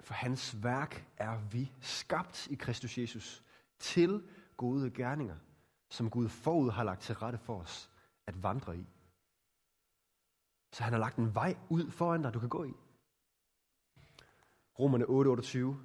For 0.00 0.14
hans 0.14 0.62
værk 0.62 1.06
er 1.16 1.38
vi 1.38 1.72
skabt 1.80 2.46
i 2.46 2.54
Kristus 2.54 2.98
Jesus 2.98 3.44
til 3.78 4.28
gode 4.56 4.90
gerninger, 4.90 5.36
som 5.88 6.10
Gud 6.10 6.28
forud 6.28 6.70
har 6.70 6.84
lagt 6.84 7.02
til 7.02 7.14
rette 7.14 7.38
for 7.38 7.60
os 7.60 7.90
at 8.26 8.42
vandre 8.42 8.78
i. 8.78 8.86
Så 10.72 10.82
han 10.82 10.92
har 10.92 11.00
lagt 11.00 11.16
en 11.16 11.34
vej 11.34 11.56
ud 11.68 11.90
foran 11.90 12.22
dig, 12.22 12.34
du 12.34 12.40
kan 12.40 12.48
gå 12.48 12.64
i. 12.64 12.72
Romerne 14.78 15.04
8:28. 15.04 15.76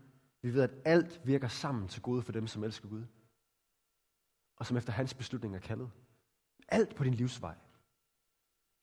Vi 0.42 0.54
ved, 0.54 0.62
at 0.62 0.74
alt 0.86 1.22
virker 1.26 1.48
sammen 1.48 1.88
til 1.88 2.02
gode 2.02 2.22
for 2.22 2.32
dem, 2.32 2.48
som 2.48 2.64
elsker 2.64 2.90
Gud. 2.90 3.06
Og 4.56 4.66
som 4.66 4.78
efter 4.78 4.94
hans 4.94 5.14
beslutning 5.14 5.56
er 5.56 5.60
kaldet. 5.60 5.92
Alt 6.68 6.96
på 6.96 7.04
din 7.04 7.14
livsvej. 7.14 7.56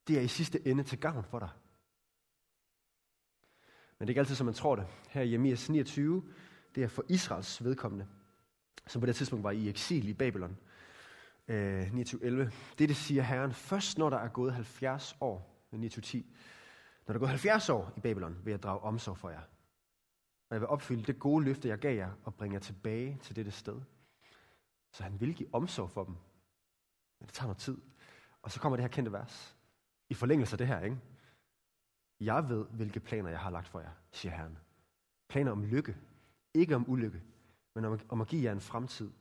Det 0.06 0.18
er 0.18 0.22
i 0.22 0.28
sidste 0.28 0.66
ende 0.66 0.82
til 0.82 1.00
gavn 1.00 1.24
for 1.24 1.38
dig. 1.38 1.50
Men 4.02 4.06
det 4.06 4.10
er 4.10 4.14
ikke 4.14 4.20
altid, 4.20 4.34
som 4.34 4.44
man 4.44 4.54
tror 4.54 4.76
det. 4.76 4.86
Her 5.08 5.22
i 5.22 5.30
Jeremias 5.30 5.70
29, 5.70 6.22
det 6.74 6.82
er 6.82 6.88
for 6.88 7.04
Israels 7.08 7.64
vedkommende, 7.64 8.06
som 8.86 9.00
på 9.00 9.06
det 9.06 9.16
tidspunkt 9.16 9.44
var 9.44 9.50
i 9.50 9.68
eksil 9.68 10.08
i 10.08 10.12
Babylon. 10.12 10.58
Øh, 11.48 11.82
29.11. 11.82 12.26
Det, 12.78 12.88
det 12.88 12.96
siger 12.96 13.22
Herren, 13.22 13.52
først 13.52 13.98
når 13.98 14.10
der 14.10 14.16
er 14.16 14.28
gået 14.28 14.52
70 14.52 15.16
år, 15.20 15.66
øh, 15.72 15.80
29.10. 15.80 16.16
Når 17.06 17.12
der 17.12 17.14
er 17.14 17.18
gået 17.18 17.28
70 17.28 17.68
år 17.68 17.92
i 17.96 18.00
Babylon, 18.00 18.38
vil 18.44 18.50
jeg 18.50 18.62
drage 18.62 18.80
omsorg 18.80 19.18
for 19.18 19.30
jer. 19.30 19.40
Og 20.50 20.54
jeg 20.54 20.60
vil 20.60 20.68
opfylde 20.68 21.02
det 21.02 21.18
gode 21.18 21.44
løfte, 21.44 21.68
jeg 21.68 21.78
gav 21.78 21.96
jer, 21.96 22.10
og 22.24 22.34
bringe 22.34 22.54
jer 22.54 22.60
tilbage 22.60 23.18
til 23.22 23.36
dette 23.36 23.50
sted. 23.50 23.80
Så 24.92 25.02
han 25.02 25.20
vil 25.20 25.34
give 25.34 25.48
omsorg 25.52 25.90
for 25.90 26.04
dem. 26.04 26.14
Men 27.20 27.26
det 27.26 27.34
tager 27.34 27.46
noget 27.46 27.58
tid. 27.58 27.76
Og 28.42 28.50
så 28.50 28.60
kommer 28.60 28.76
det 28.76 28.82
her 28.82 28.88
kendte 28.88 29.12
vers. 29.12 29.56
I 30.08 30.14
forlængelse 30.14 30.54
af 30.54 30.58
det 30.58 30.66
her, 30.66 30.80
ikke? 30.80 30.96
Jeg 32.24 32.48
ved, 32.48 32.64
hvilke 32.64 33.00
planer 33.00 33.30
jeg 33.30 33.40
har 33.40 33.50
lagt 33.50 33.68
for 33.68 33.80
jer, 33.80 33.90
siger 34.10 34.36
Herren. 34.36 34.58
Planer 35.28 35.52
om 35.52 35.64
lykke. 35.64 35.96
Ikke 36.54 36.76
om 36.76 36.88
ulykke, 36.88 37.22
men 37.74 37.84
om, 37.84 38.00
om 38.08 38.20
at 38.20 38.28
give 38.28 38.44
jer 38.44 38.52
en 38.52 38.60
fremtid 38.60 39.12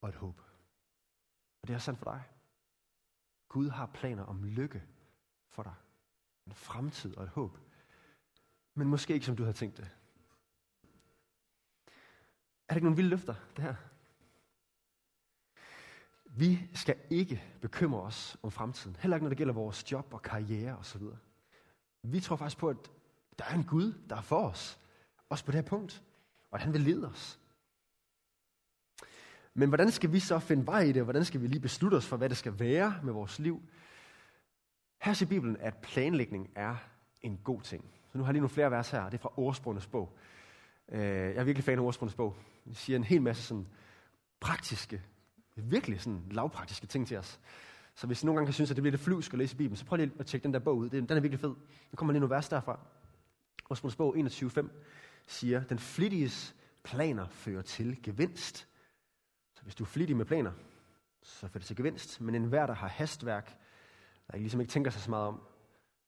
og 0.00 0.08
et 0.08 0.14
håb. 0.14 0.40
Og 1.62 1.68
det 1.68 1.74
er 1.74 1.78
sandt 1.78 1.98
for 1.98 2.10
dig. 2.10 2.22
Gud 3.48 3.68
har 3.68 3.86
planer 3.86 4.22
om 4.22 4.44
lykke 4.44 4.82
for 5.48 5.62
dig. 5.62 5.74
En 6.46 6.54
fremtid 6.54 7.16
og 7.16 7.24
et 7.24 7.30
håb. 7.30 7.58
Men 8.74 8.88
måske 8.88 9.14
ikke, 9.14 9.26
som 9.26 9.36
du 9.36 9.42
havde 9.42 9.56
tænkt 9.56 9.76
det. 9.76 9.90
Er 12.68 12.74
det 12.74 12.76
ikke 12.76 12.84
nogle 12.84 12.96
vilde 12.96 13.10
løfter, 13.10 13.34
det 13.56 13.64
her? 13.64 13.74
Vi 16.24 16.70
skal 16.74 17.00
ikke 17.10 17.42
bekymre 17.60 18.00
os 18.00 18.36
om 18.42 18.50
fremtiden. 18.50 18.96
Heller 18.96 19.16
ikke, 19.16 19.24
når 19.24 19.28
det 19.28 19.38
gælder 19.38 19.54
vores 19.54 19.92
job 19.92 20.14
og 20.14 20.22
karriere 20.22 20.78
osv. 20.78 21.02
Vi 22.04 22.20
tror 22.20 22.36
faktisk 22.36 22.58
på, 22.58 22.68
at 22.68 22.76
der 23.38 23.44
er 23.44 23.54
en 23.54 23.64
Gud, 23.64 23.92
der 24.08 24.16
er 24.16 24.20
for 24.20 24.48
os. 24.48 24.80
Også 25.28 25.44
på 25.44 25.52
det 25.52 25.60
her 25.60 25.68
punkt. 25.68 26.02
Og 26.50 26.58
at 26.58 26.64
han 26.64 26.72
vil 26.72 26.80
lede 26.80 27.08
os. 27.08 27.40
Men 29.54 29.68
hvordan 29.68 29.90
skal 29.90 30.12
vi 30.12 30.20
så 30.20 30.38
finde 30.38 30.66
vej 30.66 30.80
i 30.80 30.92
det? 30.92 31.04
Hvordan 31.04 31.24
skal 31.24 31.40
vi 31.40 31.46
lige 31.46 31.60
beslutte 31.60 31.94
os 31.94 32.06
for, 32.06 32.16
hvad 32.16 32.28
det 32.28 32.36
skal 32.36 32.58
være 32.58 33.00
med 33.02 33.12
vores 33.12 33.38
liv? 33.38 33.62
Her 35.02 35.12
siger 35.12 35.28
Bibelen, 35.28 35.56
at 35.56 35.76
planlægning 35.76 36.50
er 36.54 36.76
en 37.22 37.40
god 37.44 37.60
ting. 37.60 37.84
Så 38.12 38.18
nu 38.18 38.24
har 38.24 38.28
jeg 38.28 38.32
lige 38.32 38.40
nogle 38.40 38.54
flere 38.54 38.70
vers 38.70 38.90
her. 38.90 39.04
Det 39.04 39.14
er 39.14 39.22
fra 39.22 39.32
Ordsprogenes 39.36 39.86
bog. 39.86 40.18
Øh, 40.88 41.00
jeg 41.00 41.36
er 41.36 41.44
virkelig 41.44 41.64
fan 41.64 41.78
af 41.78 41.82
Ordsprogenes 41.82 42.14
bog. 42.14 42.36
Det 42.64 42.76
siger 42.76 42.96
en 42.96 43.04
hel 43.04 43.22
masse 43.22 43.42
sådan 43.42 43.68
praktiske, 44.40 45.02
virkelig 45.56 46.00
sådan 46.00 46.22
lavpraktiske 46.30 46.86
ting 46.86 47.08
til 47.08 47.16
os. 47.16 47.40
Så 47.94 48.06
hvis 48.06 48.22
I 48.22 48.26
nogle 48.26 48.36
gange 48.36 48.46
kan 48.46 48.54
synes, 48.54 48.70
at 48.70 48.76
det 48.76 48.82
bliver 48.82 48.92
lidt 48.92 49.02
flyvsk 49.02 49.32
at 49.32 49.38
læse 49.38 49.56
Bibelen, 49.56 49.76
så 49.76 49.84
prøv 49.84 49.96
lige 49.96 50.12
at 50.18 50.26
tjekke 50.26 50.44
den 50.44 50.54
der 50.54 50.60
bog 50.60 50.76
ud. 50.76 50.90
Den 50.90 51.10
er 51.10 51.20
virkelig 51.20 51.40
fed. 51.40 51.54
Nu 51.90 51.96
kommer 51.96 52.12
lige 52.12 52.20
nogle 52.20 52.34
vers 52.34 52.48
derfra. 52.48 52.78
Osmunds 53.70 53.96
bog 53.96 54.16
21.5 54.16 54.68
siger, 55.26 55.62
den 55.62 55.78
flittiges 55.78 56.54
planer 56.82 57.28
fører 57.28 57.62
til 57.62 58.02
gevinst. 58.02 58.68
Så 59.54 59.62
hvis 59.62 59.74
du 59.74 59.84
er 59.84 59.88
flittig 59.88 60.16
med 60.16 60.24
planer, 60.24 60.52
så 61.22 61.40
fører 61.40 61.58
det 61.58 61.66
til 61.66 61.76
gevinst. 61.76 62.20
Men 62.20 62.34
enhver, 62.34 62.66
der 62.66 62.74
har 62.74 62.88
hastværk, 62.88 63.58
der 64.32 64.38
ligesom 64.38 64.60
ikke 64.60 64.70
tænker 64.70 64.90
sig 64.90 65.02
så 65.02 65.10
meget 65.10 65.26
om, 65.28 65.40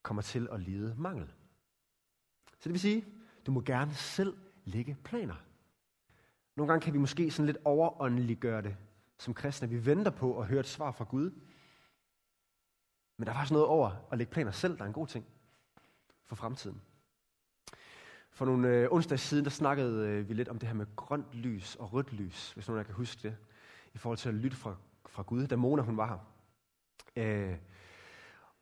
kommer 0.03 0.23
til 0.23 0.49
at 0.53 0.61
lide 0.61 0.95
mangel. 0.99 1.27
Så 2.47 2.61
det 2.65 2.73
vil 2.73 2.81
sige, 2.81 3.05
du 3.47 3.53
må 3.53 3.61
gerne 3.61 3.95
selv 3.95 4.37
lægge 4.65 4.97
planer. 5.05 5.35
Nogle 6.57 6.73
gange 6.73 6.85
kan 6.85 6.93
vi 6.93 6.99
måske 6.99 7.31
sådan 7.31 7.47
lidt 7.47 7.59
overåndeliggøre 7.65 8.63
det 8.63 8.77
som 9.19 9.35
kristne. 9.35 9.69
Vi 9.69 9.87
venter 9.87 10.11
på 10.11 10.41
at 10.41 10.47
høre 10.47 10.61
et 10.61 10.67
svar 10.67 10.93
fra 10.93 11.05
Gud. 11.05 11.31
Men 13.17 13.27
der 13.27 13.33
er 13.33 13.37
faktisk 13.37 13.53
noget 13.53 13.67
over 13.67 13.91
at 14.13 14.19
lægge 14.19 14.33
planer 14.33 14.51
selv, 14.51 14.77
der 14.77 14.83
er 14.83 14.87
en 14.87 14.93
god 14.93 15.07
ting 15.07 15.27
for 16.25 16.37
fremtiden. 16.37 16.83
For 18.31 18.45
nogle 18.45 18.69
øh, 18.69 18.89
onsdags 18.91 19.23
siden, 19.23 19.45
der 19.45 19.51
snakkede 19.51 20.09
øh, 20.09 20.29
vi 20.29 20.35
lidt 20.35 20.49
om 20.49 20.59
det 20.59 20.69
her 20.69 20.75
med 20.75 20.97
grønt 20.97 21.35
lys 21.35 21.77
og 21.77 21.93
rødt 21.93 22.13
lys, 22.13 22.53
hvis 22.53 22.69
nogen 22.69 22.79
af 22.79 22.83
jer 22.83 22.87
kan 22.87 22.95
huske 22.95 23.23
det, 23.23 23.37
i 23.95 23.99
forhold 23.99 24.19
til 24.19 24.29
at 24.29 24.35
lytte 24.35 24.57
fra, 24.57 24.77
fra 25.07 25.23
Gud, 25.23 25.47
da 25.47 25.57
Mona 25.57 25.83
hun 25.83 25.97
var 25.97 26.07
her. 26.07 26.19
Øh, 27.17 27.57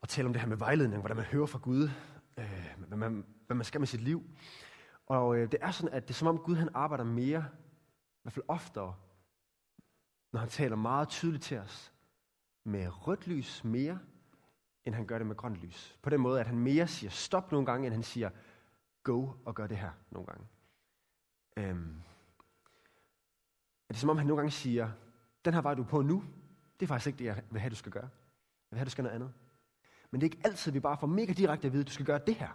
og 0.00 0.08
tale 0.08 0.26
om 0.26 0.32
det 0.32 0.42
her 0.42 0.49
med 0.49 0.56
vejledning, 0.56 1.00
hvordan 1.00 1.16
man 1.16 1.26
hører 1.26 1.46
fra 1.46 1.58
Gud, 1.58 1.90
øh, 2.38 2.75
hvad, 2.88 2.99
man, 2.99 3.25
hvad 3.46 3.56
man 3.56 3.64
skal 3.64 3.80
med 3.80 3.87
sit 3.87 4.00
liv. 4.00 4.23
Og 5.06 5.37
øh, 5.37 5.52
det 5.52 5.58
er 5.62 5.70
sådan, 5.70 5.95
at 5.95 6.02
det 6.02 6.14
er 6.14 6.19
som 6.19 6.28
om 6.28 6.38
Gud 6.38 6.56
han 6.56 6.69
arbejder 6.75 7.04
mere, 7.04 7.47
i 7.49 8.21
hvert 8.23 8.32
fald 8.32 8.45
oftere, 8.49 8.95
når 10.32 10.40
han 10.40 10.49
taler 10.49 10.76
meget 10.76 11.08
tydeligt 11.08 11.45
til 11.45 11.58
os, 11.58 11.93
med 12.64 13.06
rødt 13.06 13.26
lys 13.26 13.64
mere, 13.64 13.99
end 14.84 14.94
han 14.94 15.06
gør 15.06 15.18
det 15.18 15.26
med 15.26 15.36
grønt 15.36 15.56
lys. 15.56 15.99
På 16.02 16.10
den 16.10 16.20
måde, 16.20 16.40
at 16.40 16.47
han 16.47 16.58
mere 16.58 16.86
siger 16.86 17.10
stop 17.10 17.52
nogle 17.52 17.66
gange, 17.66 17.86
end 17.86 17.94
han 17.94 18.02
siger 18.02 18.30
go 19.02 19.28
og 19.44 19.54
gør 19.54 19.66
det 19.66 19.76
her 19.76 19.90
nogle 20.10 20.26
gange. 20.26 20.47
Øhm, 21.56 22.02
er 23.88 23.92
det 23.92 23.97
som 23.97 24.10
om 24.10 24.18
han 24.18 24.26
nogle 24.26 24.40
gange 24.40 24.50
siger, 24.50 24.90
den 25.44 25.54
her 25.54 25.60
vej 25.60 25.75
du 25.75 25.82
er 25.82 25.86
på 25.86 26.02
nu, 26.02 26.25
det 26.80 26.86
er 26.86 26.88
faktisk 26.88 27.06
ikke 27.06 27.18
det, 27.18 27.25
jeg 27.25 27.42
vil 27.50 27.60
have, 27.60 27.70
du 27.70 27.76
skal 27.76 27.92
gøre. 27.92 28.08
Jeg 28.70 28.70
vil 28.70 28.78
have, 28.78 28.84
du 28.84 28.90
skal 28.90 29.02
noget 29.02 29.14
andet. 29.14 29.32
Men 30.10 30.20
det 30.20 30.26
er 30.26 30.30
ikke 30.30 30.47
altid, 30.47 30.73
vi 30.73 30.80
bare 30.80 30.99
får 30.99 31.06
mega 31.06 31.32
direkte 31.32 31.66
at 31.66 31.73
vide, 31.73 31.80
at 31.80 31.86
du 31.86 31.92
skal 31.92 32.06
gøre 32.06 32.20
det 32.26 32.34
her. 32.34 32.49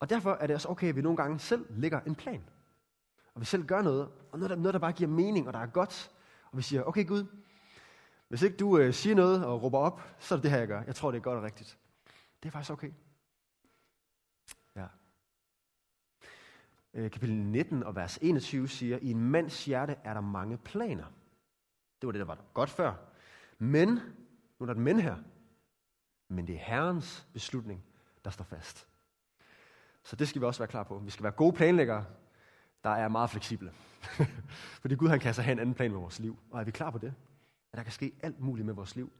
Og 0.00 0.10
derfor 0.10 0.32
er 0.32 0.46
det 0.46 0.54
også 0.54 0.68
okay, 0.68 0.88
at 0.88 0.96
vi 0.96 1.02
nogle 1.02 1.16
gange 1.16 1.38
selv 1.38 1.66
lægger 1.70 2.00
en 2.00 2.14
plan. 2.14 2.44
Og 3.34 3.40
vi 3.40 3.46
selv 3.46 3.66
gør 3.66 3.82
noget, 3.82 4.08
og 4.32 4.38
noget 4.38 4.50
der, 4.50 4.56
noget, 4.56 4.74
der 4.74 4.80
bare 4.80 4.92
giver 4.92 5.10
mening, 5.10 5.46
og 5.46 5.52
der 5.52 5.58
er 5.58 5.66
godt. 5.66 6.10
Og 6.52 6.58
vi 6.58 6.62
siger, 6.62 6.82
okay 6.82 7.06
Gud, 7.06 7.26
hvis 8.28 8.42
ikke 8.42 8.56
du 8.56 8.78
øh, 8.78 8.94
siger 8.94 9.16
noget 9.16 9.46
og 9.46 9.62
råber 9.62 9.78
op, 9.78 10.02
så 10.18 10.34
er 10.34 10.36
det 10.36 10.42
det 10.42 10.50
her, 10.50 10.58
jeg 10.58 10.68
gør. 10.68 10.82
Jeg 10.82 10.94
tror, 10.94 11.10
det 11.10 11.18
er 11.18 11.22
godt 11.22 11.36
og 11.36 11.42
rigtigt. 11.42 11.78
Det 12.42 12.48
er 12.48 12.52
faktisk 12.52 12.70
okay. 12.70 12.92
Ja. 14.76 14.86
Øh, 16.94 17.10
kapitel 17.10 17.36
19 17.36 17.82
og 17.82 17.96
vers 17.96 18.18
21 18.22 18.68
siger, 18.68 18.98
i 19.02 19.10
en 19.10 19.30
mands 19.30 19.64
hjerte 19.64 19.96
er 20.04 20.14
der 20.14 20.20
mange 20.20 20.58
planer. 20.58 21.04
Det 22.00 22.06
var 22.06 22.12
det, 22.12 22.18
der 22.18 22.24
var 22.24 22.38
godt 22.54 22.70
før. 22.70 22.94
Men, 23.58 23.88
nu 23.88 24.00
er 24.60 24.66
der 24.66 24.72
et 24.72 24.80
men 24.80 25.00
her, 25.00 25.16
men 26.28 26.46
det 26.46 26.54
er 26.54 26.58
Herrens 26.58 27.26
beslutning, 27.32 27.84
der 28.24 28.30
står 28.30 28.44
fast. 28.44 28.86
Så 30.02 30.16
det 30.16 30.28
skal 30.28 30.40
vi 30.40 30.46
også 30.46 30.60
være 30.60 30.68
klar 30.68 30.82
på. 30.82 30.98
Vi 30.98 31.10
skal 31.10 31.22
være 31.22 31.32
gode 31.32 31.52
planlæggere, 31.52 32.04
der 32.84 32.90
er 32.90 33.08
meget 33.08 33.30
fleksible. 33.30 33.72
Fordi 34.82 34.94
Gud 34.94 35.08
han 35.08 35.20
kan 35.20 35.34
så 35.34 35.42
have 35.42 35.52
en 35.52 35.58
anden 35.58 35.74
plan 35.74 35.90
med 35.90 36.00
vores 36.00 36.18
liv. 36.18 36.38
Og 36.50 36.60
er 36.60 36.64
vi 36.64 36.70
klar 36.70 36.90
på 36.90 36.98
det? 36.98 37.14
At 37.72 37.76
der 37.76 37.82
kan 37.82 37.92
ske 37.92 38.16
alt 38.22 38.40
muligt 38.40 38.66
med 38.66 38.74
vores 38.74 38.96
liv. 38.96 39.12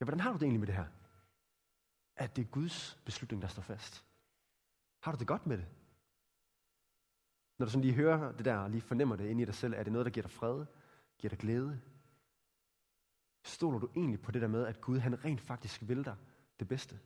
Ja, 0.00 0.04
hvordan 0.04 0.20
har 0.20 0.32
du 0.32 0.38
det 0.38 0.42
egentlig 0.42 0.60
med 0.60 0.66
det 0.66 0.74
her? 0.74 0.88
At 2.16 2.36
det 2.36 2.42
er 2.42 2.50
Guds 2.50 3.02
beslutning, 3.04 3.42
der 3.42 3.48
står 3.48 3.62
fast. 3.62 4.04
Har 5.00 5.12
du 5.12 5.18
det 5.18 5.26
godt 5.26 5.46
med 5.46 5.58
det? 5.58 5.68
Når 7.58 7.66
du 7.66 7.70
sådan 7.70 7.84
lige 7.84 7.94
hører 7.94 8.32
det 8.32 8.44
der, 8.44 8.56
og 8.56 8.70
lige 8.70 8.80
fornemmer 8.80 9.16
det 9.16 9.28
inde 9.30 9.42
i 9.42 9.46
dig 9.46 9.54
selv, 9.54 9.74
er 9.74 9.82
det 9.82 9.92
noget, 9.92 10.04
der 10.04 10.12
giver 10.12 10.26
dig 10.26 10.30
fred? 10.30 10.66
Giver 11.18 11.28
dig 11.28 11.38
glæde? 11.38 11.82
Stoler 13.44 13.78
du 13.78 13.88
egentlig 13.96 14.22
på 14.22 14.30
det 14.30 14.42
der 14.42 14.48
med, 14.48 14.66
at 14.66 14.80
Gud 14.80 14.98
han 14.98 15.24
rent 15.24 15.40
faktisk 15.40 15.82
vil 15.88 16.04
dig 16.04 16.16
det 16.58 16.68
bedste? 16.68 17.00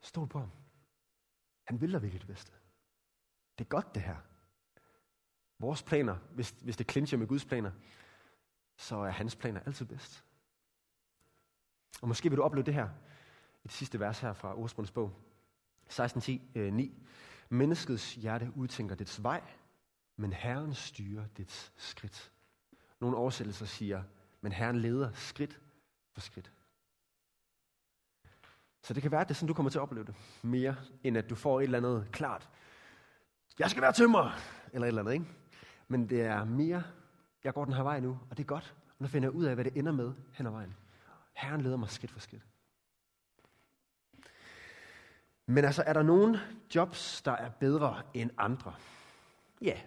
Stol 0.00 0.28
på 0.28 0.38
ham. 0.38 0.50
Han 1.64 1.80
vil 1.80 1.92
dig 1.92 2.02
virkelig 2.02 2.20
det 2.20 2.28
bedste. 2.28 2.52
Det 3.58 3.64
er 3.64 3.68
godt 3.68 3.94
det 3.94 4.02
her. 4.02 4.33
Vores 5.58 5.82
planer, 5.82 6.16
hvis, 6.34 6.54
hvis 6.60 6.76
det 6.76 6.90
clincher 6.90 7.18
med 7.18 7.26
Guds 7.26 7.44
planer, 7.44 7.70
så 8.76 8.96
er 8.96 9.10
hans 9.10 9.36
planer 9.36 9.60
altid 9.66 9.86
bedst. 9.86 10.24
Og 12.02 12.08
måske 12.08 12.28
vil 12.28 12.36
du 12.36 12.42
opleve 12.42 12.66
det 12.66 12.74
her, 12.74 12.88
i 13.64 13.68
det 13.68 13.72
sidste 13.72 14.00
vers 14.00 14.20
her 14.20 14.32
fra 14.32 14.58
Ordsprungens 14.58 14.90
bog, 14.90 15.12
16.10, 15.90 16.40
øh, 16.54 16.72
9. 16.72 17.02
Menneskets 17.48 18.14
hjerte 18.14 18.52
udtænker 18.56 18.94
dets 18.94 19.22
vej, 19.22 19.42
men 20.16 20.32
Herren 20.32 20.74
styrer 20.74 21.26
dets 21.36 21.72
skridt. 21.76 22.32
Nogle 23.00 23.16
oversættelser 23.16 23.66
siger, 23.66 24.02
men 24.40 24.52
Herren 24.52 24.76
leder 24.76 25.12
skridt 25.12 25.60
for 26.12 26.20
skridt. 26.20 26.52
Så 28.82 28.94
det 28.94 29.02
kan 29.02 29.10
være, 29.10 29.20
at 29.20 29.28
det 29.28 29.34
er 29.34 29.36
sådan, 29.36 29.48
du 29.48 29.54
kommer 29.54 29.70
til 29.70 29.78
at 29.78 29.82
opleve 29.82 30.06
det. 30.06 30.14
Mere, 30.42 30.76
end 31.04 31.18
at 31.18 31.30
du 31.30 31.34
får 31.34 31.60
et 31.60 31.64
eller 31.64 31.78
andet 31.78 32.08
klart. 32.12 32.48
Jeg 33.58 33.70
skal 33.70 33.82
være 33.82 33.92
tømmer! 33.92 34.30
Eller 34.72 34.86
et 34.86 34.88
eller 34.88 35.02
andet, 35.02 35.12
ikke? 35.12 35.26
Men 35.88 36.08
det 36.08 36.20
er 36.20 36.44
mere, 36.44 36.84
jeg 37.44 37.54
går 37.54 37.64
den 37.64 37.74
her 37.74 37.82
vej 37.82 38.00
nu, 38.00 38.18
og 38.30 38.36
det 38.36 38.42
er 38.42 38.46
godt. 38.46 38.74
Og 38.88 38.96
nu 38.98 39.06
finder 39.08 39.28
jeg 39.28 39.34
ud 39.34 39.44
af, 39.44 39.54
hvad 39.54 39.64
det 39.64 39.76
ender 39.76 39.92
med 39.92 40.12
hen 40.32 40.46
ad 40.46 40.50
vejen. 40.50 40.74
Herren 41.32 41.60
leder 41.60 41.76
mig 41.76 41.90
skridt 41.90 42.12
for 42.12 42.20
skridt. 42.20 42.46
Men 45.46 45.64
altså, 45.64 45.82
er 45.86 45.92
der 45.92 46.02
nogen 46.02 46.36
jobs, 46.74 47.22
der 47.22 47.32
er 47.32 47.50
bedre 47.50 48.02
end 48.14 48.30
andre? 48.38 48.74
Ja. 49.60 49.80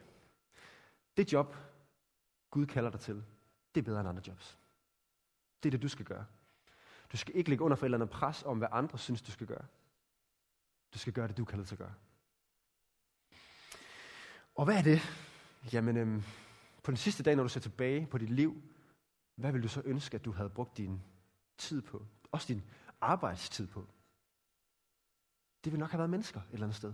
Det 1.18 1.34
job, 1.34 1.56
Gud 2.52 2.66
kalder 2.66 2.90
dig 2.90 3.00
til, 3.00 3.24
det 3.76 3.82
er 3.82 3.86
bedre 3.86 4.00
end 4.00 4.10
andre 4.10 4.24
jobs. 4.28 4.58
Det 5.64 5.70
er 5.70 5.72
det, 5.72 5.82
du 5.82 5.88
skal 5.88 6.06
gøre. 6.06 6.26
Du 7.12 7.18
skal 7.18 7.36
ikke 7.36 7.50
ligge 7.50 7.64
under 7.64 7.78
for 7.78 7.86
et 7.86 7.88
eller 7.88 7.98
andet 7.98 8.10
pres 8.10 8.44
om, 8.44 8.58
hvad 8.58 8.68
andre 8.72 8.98
synes, 8.98 9.22
du 9.22 9.32
skal 9.32 9.48
gøre. 9.48 9.66
Du 10.94 11.00
skal 11.00 11.14
gøre 11.14 11.28
det, 11.28 11.38
du 11.38 11.46
kalder 11.46 11.66
til 11.66 11.76
at 11.76 11.80
gøre. 11.80 11.94
Og 14.56 14.66
hvad 14.66 14.78
er 14.78 14.82
det? 14.82 15.02
Jamen, 15.74 15.98
øhm, 15.98 16.24
på 16.84 16.92
den 16.92 16.98
sidste 16.98 17.24
dag, 17.24 17.36
når 17.36 17.44
du 17.44 17.50
ser 17.50 17.60
tilbage 17.60 18.08
på 18.08 18.18
dit 18.18 18.30
liv, 18.30 18.62
hvad 19.36 19.52
vil 19.52 19.64
du 19.64 19.68
så 19.68 19.82
ønske, 19.86 20.16
at 20.16 20.26
du 20.26 20.32
havde 20.32 20.50
brugt 20.50 20.78
din 20.78 21.02
tid 21.58 21.82
på? 21.82 22.06
Også 22.32 22.54
din 22.54 22.64
arbejdstid 23.02 23.68
på? 23.68 23.88
Det 25.64 25.72
vil 25.72 25.80
nok 25.80 25.90
have 25.90 26.00
været 26.00 26.10
mennesker 26.10 26.40
et 26.40 26.54
eller 26.54 26.66
andet 26.66 26.78
sted. 26.78 26.94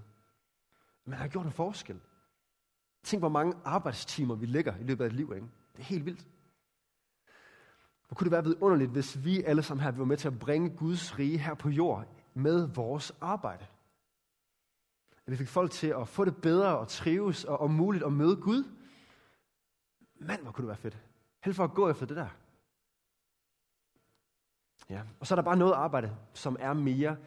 Man 1.05 1.19
har 1.19 1.27
gjort 1.27 1.45
en 1.45 1.51
forskel. 1.51 1.99
Tænk, 3.03 3.21
hvor 3.21 3.29
mange 3.29 3.55
arbejdstimer 3.65 4.35
vi 4.35 4.45
lægger 4.45 4.77
i 4.77 4.83
løbet 4.83 5.03
af 5.03 5.07
et 5.07 5.13
liv. 5.13 5.31
Ikke? 5.35 5.47
Det 5.73 5.79
er 5.79 5.83
helt 5.83 6.05
vildt. 6.05 6.27
Hvor 8.07 8.15
kunne 8.15 8.25
det 8.25 8.31
være 8.31 8.43
vidunderligt, 8.43 8.91
hvis 8.91 9.25
vi 9.25 9.43
alle 9.43 9.63
sammen 9.63 9.83
her 9.83 9.91
var 9.91 10.05
med 10.05 10.17
til 10.17 10.27
at 10.27 10.39
bringe 10.39 10.69
Guds 10.69 11.19
rige 11.19 11.37
her 11.37 11.53
på 11.53 11.69
jord 11.69 12.07
med 12.33 12.67
vores 12.67 13.11
arbejde. 13.21 13.65
At 15.25 15.31
vi 15.31 15.37
fik 15.37 15.47
folk 15.47 15.71
til 15.71 15.87
at 15.87 16.07
få 16.07 16.25
det 16.25 16.41
bedre 16.41 16.77
og 16.77 16.87
trives 16.87 17.43
og 17.43 17.61
om 17.61 17.71
muligt 17.71 18.03
at 18.03 18.13
møde 18.13 18.35
Gud. 18.35 18.63
Mand, 20.15 20.41
hvor 20.41 20.51
kunne 20.51 20.63
det 20.63 20.67
være 20.67 20.77
fedt. 20.77 20.97
Held 21.43 21.55
for 21.55 21.63
at 21.63 21.73
gå 21.73 21.89
efter 21.89 22.05
det 22.05 22.17
der. 22.17 22.29
Ja. 24.89 25.01
Og 25.19 25.27
så 25.27 25.33
er 25.33 25.35
der 25.35 25.43
bare 25.43 25.57
noget 25.57 25.73
arbejde, 25.73 26.17
som 26.33 26.57
er 26.59 26.73
mere 26.73 27.17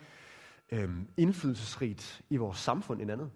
øhm, 0.73 1.09
indflydelsesrigt 1.17 2.23
i 2.31 2.37
vores 2.37 2.59
samfund 2.59 3.03
end 3.03 3.11
andet. 3.11 3.31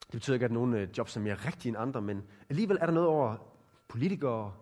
Det 0.00 0.12
betyder 0.12 0.34
ikke, 0.34 0.44
at 0.44 0.52
nogle 0.52 0.80
øh, 0.80 0.98
jobs 0.98 1.16
er 1.16 1.20
mere 1.20 1.34
rigtige 1.34 1.68
end 1.70 1.78
andre, 1.78 2.02
men 2.02 2.22
alligevel 2.48 2.78
er 2.80 2.86
der 2.86 2.92
noget 2.92 3.08
over 3.08 3.36
politikere, 3.88 4.54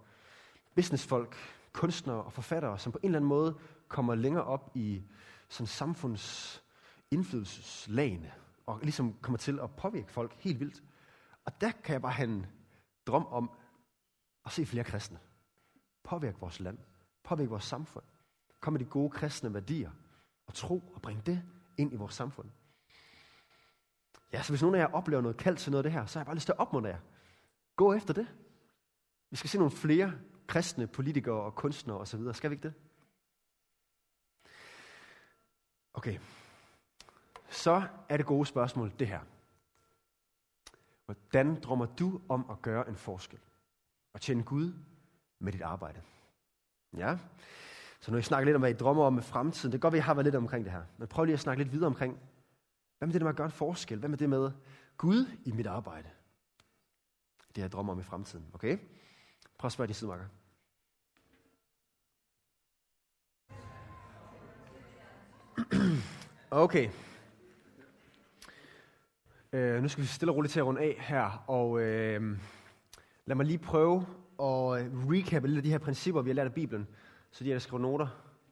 businessfolk, 0.75 1.37
kunstnere 1.73 2.23
og 2.23 2.33
forfattere, 2.33 2.79
som 2.79 2.93
på 2.93 2.99
en 3.03 3.09
eller 3.09 3.19
anden 3.19 3.29
måde 3.29 3.59
kommer 3.89 4.15
længere 4.15 4.45
op 4.45 4.71
i 4.75 5.03
sådan 5.49 5.67
samfunds 5.67 6.63
indflydelseslagene, 7.11 8.33
og 8.67 8.81
ligesom 8.83 9.15
kommer 9.23 9.39
til 9.39 9.61
at 9.61 9.77
påvirke 9.77 10.13
folk 10.13 10.35
helt 10.35 10.61
vildt. 10.61 10.83
Og 11.45 11.61
der 11.61 11.71
kan 11.71 11.93
jeg 11.93 12.03
bare 12.03 12.13
have 12.13 12.29
en 12.29 12.47
drøm 13.07 13.27
om 13.27 13.51
at 14.45 14.53
se 14.53 14.67
flere 14.67 14.85
kristne. 14.85 15.19
Påvirke 16.03 16.39
vores 16.39 16.61
land. 16.61 16.79
Påvirke 17.23 17.51
vores 17.51 17.65
samfund. 17.65 18.05
Kom 18.61 18.73
med 18.73 18.81
de 18.81 18.85
gode 18.85 19.11
kristne 19.11 19.55
værdier 19.55 19.91
og 20.47 20.55
tro 20.55 20.93
og 20.95 21.03
bringe 21.03 21.23
det 21.27 21.43
ind 21.77 21.93
i 21.93 21.97
vores 21.97 22.15
samfund. 22.15 22.51
Ja, 24.33 24.43
så 24.43 24.53
hvis 24.53 24.63
nogen 24.63 24.75
af 24.75 24.79
jer 24.79 24.93
oplever 24.93 25.23
noget 25.23 25.37
kaldt 25.37 25.59
til 25.59 25.71
noget 25.71 25.85
af 25.85 25.91
det 25.91 25.93
her, 25.93 26.07
så 26.07 26.19
har 26.19 26.21
jeg 26.21 26.27
bare 26.27 26.35
lyst 26.35 26.47
til 26.47 26.53
at 26.53 26.59
opmuntre 26.59 26.91
jer. 26.91 27.01
Gå 27.77 27.93
efter 27.93 28.15
det. 28.15 28.27
Vi 29.31 29.37
skal 29.37 29.51
se 29.51 29.59
nogle 29.59 29.71
flere 29.71 30.13
kristne 30.47 30.87
politikere 30.87 31.43
og 31.43 31.55
kunstnere 31.55 31.99
osv. 31.99 32.21
Skal 32.33 32.51
vi 32.51 32.55
ikke 32.55 32.69
det? 32.69 32.75
Okay. 35.95 36.19
Så 37.55 37.83
er 38.09 38.17
det 38.17 38.27
gode 38.27 38.47
spørgsmål 38.47 38.93
det 38.99 39.09
her. 39.09 39.21
Hvordan 41.05 41.61
drømmer 41.61 41.87
du 41.87 42.21
om 42.29 42.51
at 42.51 42.63
gøre 42.63 42.89
en 42.89 42.97
forskel? 42.97 43.39
Og 44.13 44.21
tjene 44.21 44.43
Gud 44.43 44.73
med 45.39 45.53
dit 45.53 45.63
arbejde? 45.63 46.03
Ja, 46.97 47.19
så 48.01 48.11
nu 48.11 48.15
har 48.15 48.19
jeg 48.19 48.25
snakket 48.25 48.47
lidt 48.47 48.55
om, 48.55 48.61
hvad 48.61 48.71
I 48.71 48.75
drømmer 48.75 49.05
om 49.05 49.13
med 49.13 49.23
fremtiden. 49.23 49.73
Det 49.73 49.81
kan 49.81 49.81
godt 49.81 49.93
være, 49.93 50.01
at 50.01 50.05
har 50.05 50.15
været 50.15 50.25
lidt 50.25 50.35
omkring 50.35 50.65
det 50.65 50.73
her. 50.73 50.83
Men 50.99 51.09
prøv 51.09 51.25
lige 51.25 51.35
at 51.35 51.41
snakke 51.41 51.63
lidt 51.63 51.73
videre 51.73 51.87
omkring, 51.87 52.19
hvad 52.99 53.07
med 53.07 53.13
det 53.13 53.23
med 53.23 53.31
at 53.31 53.37
gøre 53.37 53.47
en 53.47 53.53
forskel? 53.53 53.99
Hvad 53.99 54.09
med 54.09 54.19
det 54.19 54.31
med 54.31 54.51
Gud 54.97 55.27
i 55.45 55.53
mit 55.53 55.67
arbejde? 55.67 56.09
Det 57.57 57.63
jeg 57.63 57.73
drømmer 57.73 57.93
om 57.93 58.01
i 58.01 58.03
fremtiden, 58.03 58.47
okay? 58.55 58.79
Prøv 59.59 59.67
at 59.69 59.73
spørge 59.73 59.89
de 59.89 59.95
sidemarker. 59.95 60.27
Okay. 66.51 66.91
Øh, 69.55 69.83
nu 69.83 69.89
skal 69.89 70.03
vi 70.03 70.09
stille 70.09 70.33
og 70.33 70.37
roligt 70.37 70.53
til 70.53 70.61
at 70.61 70.67
runde 70.67 70.81
af 70.81 70.97
her, 70.99 71.45
og 71.47 71.81
øh, 71.81 72.39
lad 73.27 73.37
mig 73.37 73.47
lige 73.47 73.59
prøve 73.59 74.07
at 74.41 74.85
øh, 74.85 75.09
recappe 75.09 75.49
lidt 75.49 75.57
af 75.57 75.63
de 75.63 75.71
her 75.71 75.79
principper, 75.79 76.23
vi 76.23 76.31
har 76.31 76.35
lært 76.35 76.47
af 76.47 76.55
Bibelen, 76.55 76.89
så 77.31 77.45
de 77.45 77.51
har 77.51 77.59
skrevet 77.59 77.83
noter. 77.83 78.07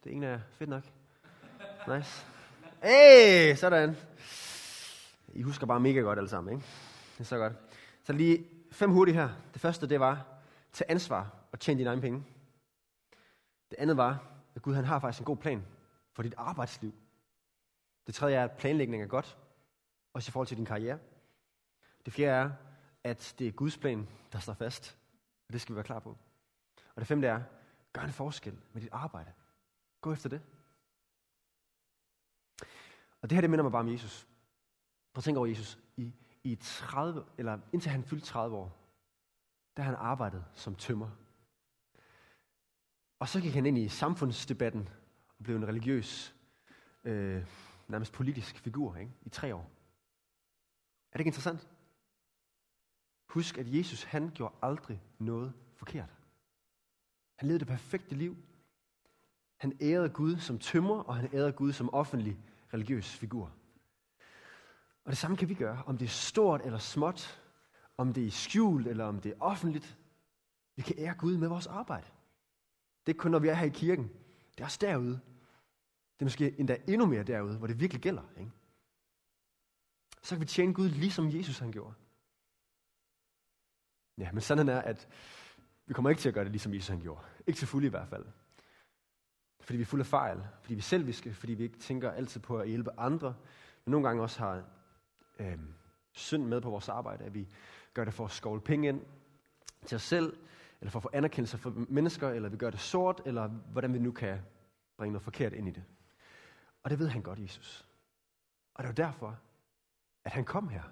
Det 0.05 0.11
er 0.11 0.15
ingen 0.15 0.31
af 0.31 0.41
fedt 0.51 0.71
nok. 0.71 0.83
Nice. 1.89 2.27
Hey, 2.83 3.55
sådan. 3.55 3.97
I 5.33 5.43
husker 5.43 5.67
bare 5.67 5.81
mega 5.81 6.01
godt 6.01 6.19
alle 6.19 6.29
sammen, 6.29 6.55
ikke? 6.55 6.67
Det 7.13 7.21
er 7.21 7.25
så 7.25 7.37
godt. 7.37 7.53
Så 8.05 8.13
lige 8.13 8.47
fem 8.73 8.91
hurtigt 8.91 9.17
her. 9.17 9.29
Det 9.53 9.61
første, 9.61 9.89
det 9.89 10.01
var, 10.01 10.27
tage 10.73 10.91
ansvar 10.91 11.31
og 11.53 11.61
tjene 11.61 11.79
dine 11.79 11.91
egne 11.91 12.03
penge. 12.03 12.25
Det 13.71 13.79
andet 13.79 13.97
var, 13.97 14.23
at 14.55 14.63
Gud 14.63 14.75
han 14.75 14.85
har 14.85 14.99
faktisk 14.99 15.21
en 15.21 15.25
god 15.25 15.37
plan 15.37 15.65
for 16.13 16.23
dit 16.23 16.35
arbejdsliv. 16.37 16.93
Det 18.07 18.15
tredje 18.15 18.37
er, 18.37 18.45
at 18.45 18.51
planlægning 18.51 19.03
er 19.03 19.07
godt, 19.07 19.37
også 20.13 20.31
i 20.31 20.33
forhold 20.33 20.47
til 20.47 20.57
din 20.57 20.65
karriere. 20.65 20.99
Det 22.05 22.13
fjerde 22.13 22.51
er, 22.51 22.57
at 23.05 23.35
det 23.39 23.47
er 23.47 23.53
Guds 23.53 23.79
plan, 23.79 24.09
der 24.33 24.39
står 24.39 24.55
fast, 24.55 24.99
og 25.49 25.53
det 25.53 25.61
skal 25.61 25.73
vi 25.73 25.77
være 25.77 25.85
klar 25.85 25.99
på. 25.99 26.19
Og 26.95 27.01
det 27.01 27.07
femte 27.07 27.27
er, 27.27 27.43
gør 27.93 28.03
en 28.03 28.11
forskel 28.11 28.61
med 28.73 28.83
dit 28.83 28.91
arbejde. 28.93 29.33
Gå 30.01 30.13
efter 30.13 30.29
det. 30.29 30.43
Og 33.21 33.31
det 33.31 33.33
her, 33.33 33.41
det 33.41 33.51
minder 33.51 33.63
mig 33.63 33.73
bare 33.73 33.81
om 33.81 33.93
Jesus. 33.93 34.29
Prøv 35.13 35.21
at 35.21 35.25
tænke 35.25 35.39
over 35.39 35.47
Jesus. 35.47 35.79
I, 35.97 36.13
i 36.45 36.55
30, 36.55 37.25
eller 37.39 37.59
indtil 37.73 37.91
han 37.91 38.05
fyldte 38.05 38.27
30 38.27 38.57
år, 38.57 38.79
der 39.77 39.83
han 39.83 39.95
arbejdet 39.95 40.45
som 40.55 40.75
tømmer. 40.75 41.11
Og 43.19 43.29
så 43.29 43.41
gik 43.41 43.55
han 43.55 43.67
ind 43.67 43.79
i 43.79 43.89
samfundsdebatten 43.89 44.89
og 45.39 45.45
blev 45.45 45.57
en 45.57 45.69
religiøs 45.69 46.35
øh, 47.05 47.47
nærmest 47.89 48.13
politisk 48.13 48.59
figur 48.59 48.97
ikke? 48.97 49.13
i 49.23 49.29
tre 49.29 49.55
år. 49.55 49.71
Er 51.13 51.17
det 51.17 51.21
ikke 51.21 51.29
interessant? 51.29 51.69
Husk, 53.27 53.59
at 53.59 53.75
Jesus 53.75 54.03
han 54.03 54.31
gjorde 54.35 54.55
aldrig 54.63 55.03
noget 55.19 55.53
forkert. 55.77 56.17
Han 57.35 57.49
levede 57.49 57.59
det 57.59 57.69
perfekte 57.69 58.15
liv. 58.15 58.37
Han 59.57 59.79
ærede 59.81 60.09
Gud 60.09 60.37
som 60.37 60.59
tømmer, 60.59 61.03
og 61.03 61.17
han 61.17 61.35
ærede 61.35 61.53
Gud 61.53 61.73
som 61.73 61.95
offentlig 61.95 62.39
religiøs 62.75 63.17
figur. 63.17 63.53
Og 65.05 65.11
det 65.11 65.19
samme 65.19 65.37
kan 65.37 65.49
vi 65.49 65.55
gøre, 65.55 65.83
om 65.87 65.99
det 65.99 66.05
er 66.05 66.11
stort 66.11 66.61
eller 66.65 66.79
småt, 66.79 67.43
om 67.97 68.13
det 68.13 68.27
er 68.27 68.31
skjult 68.31 68.87
eller 68.87 69.05
om 69.05 69.21
det 69.21 69.33
er 69.33 69.41
offentligt. 69.41 69.99
Vi 70.77 70.83
kan 70.83 70.99
ære 70.99 71.15
Gud 71.15 71.37
med 71.37 71.49
vores 71.49 71.67
arbejde. 71.67 72.07
Det 72.07 73.07
er 73.07 73.09
ikke 73.09 73.19
kun, 73.19 73.31
når 73.31 73.39
vi 73.39 73.49
er 73.49 73.55
her 73.55 73.67
i 73.67 73.71
kirken. 73.75 74.11
Det 74.55 74.61
er 74.61 74.65
også 74.65 74.79
derude, 74.81 75.21
det 76.15 76.21
er 76.21 76.25
måske 76.25 76.61
endda 76.61 76.77
endnu 76.89 77.07
mere 77.07 77.23
derude, 77.23 77.59
hvor 77.59 77.67
det 77.67 77.81
virkelig 77.81 78.03
gælder. 78.03 78.23
Ikke? 78.39 78.51
Så 80.23 80.35
kan 80.35 80.41
vi 80.41 80.47
tjene 80.47 80.75
Gud, 80.75 80.89
ligesom 80.89 81.31
Jesus 81.31 81.59
han 81.59 81.73
gjorde. 81.73 81.95
Ja, 84.19 84.33
men 84.33 84.41
sandheden 84.41 84.69
er, 84.69 84.81
at 84.81 85.09
vi 85.87 85.95
kommer 85.95 86.11
ikke 86.11 86.23
til 86.23 86.29
at 86.29 86.35
gøre 86.35 86.45
det, 86.45 86.53
ligesom 86.53 86.75
Jesus 86.75 86.89
han 86.89 87.01
gjorde. 87.01 87.21
Ikke 87.47 87.59
til 87.59 87.69
fuld 87.69 87.85
i 87.85 87.89
hvert 87.89 88.09
fald. 88.09 88.25
Fordi 89.61 89.77
vi 89.77 89.83
er 89.83 89.87
fulde 89.87 90.03
af 90.03 90.07
fejl, 90.07 90.45
fordi 90.61 90.75
vi 90.75 90.79
er 90.79 90.83
selviske, 90.83 91.35
fordi 91.35 91.55
vi 91.55 91.63
ikke 91.63 91.79
tænker 91.79 92.11
altid 92.11 92.41
på 92.41 92.59
at 92.59 92.69
hjælpe 92.69 92.91
andre, 92.99 93.37
men 93.85 93.91
nogle 93.91 94.07
gange 94.09 94.23
også 94.23 94.39
har 94.39 94.65
øh, 95.39 95.59
synd 96.13 96.45
med 96.45 96.61
på 96.61 96.71
vores 96.71 96.89
arbejde, 96.89 97.25
at 97.25 97.35
vi 97.35 97.49
gør 97.95 98.05
det 98.05 98.15
for 98.15 98.25
at 98.25 98.31
skovle 98.31 98.61
penge 98.61 98.89
ind 98.89 99.03
til 99.87 99.97
os 99.97 100.03
selv, 100.03 100.37
eller 100.81 100.91
for 100.91 100.99
at 100.99 101.03
få 101.03 101.11
anerkendelse 101.13 101.59
fra 101.59 101.73
mennesker, 101.89 102.29
eller 102.29 102.49
vi 102.49 102.57
gør 102.57 102.71
det 102.71 102.81
sort, 102.81 103.23
eller 103.27 103.49
hvordan 103.49 103.95
vi 103.95 103.99
nu 103.99 104.13
kan 104.13 104.41
bringe 104.97 105.13
noget 105.13 105.23
forkert 105.23 105.53
ind 105.53 105.69
i 105.69 105.71
det. 105.71 105.85
Og 106.83 106.91
det 106.91 106.99
ved 106.99 107.09
han 107.09 107.23
godt, 107.23 107.39
Jesus. 107.39 107.87
Og 108.75 108.85
det 108.85 108.91
er 108.91 108.95
derfor, 108.95 109.39
at 110.25 110.33
han 110.33 110.45
kom 110.45 110.69
her 110.69 110.83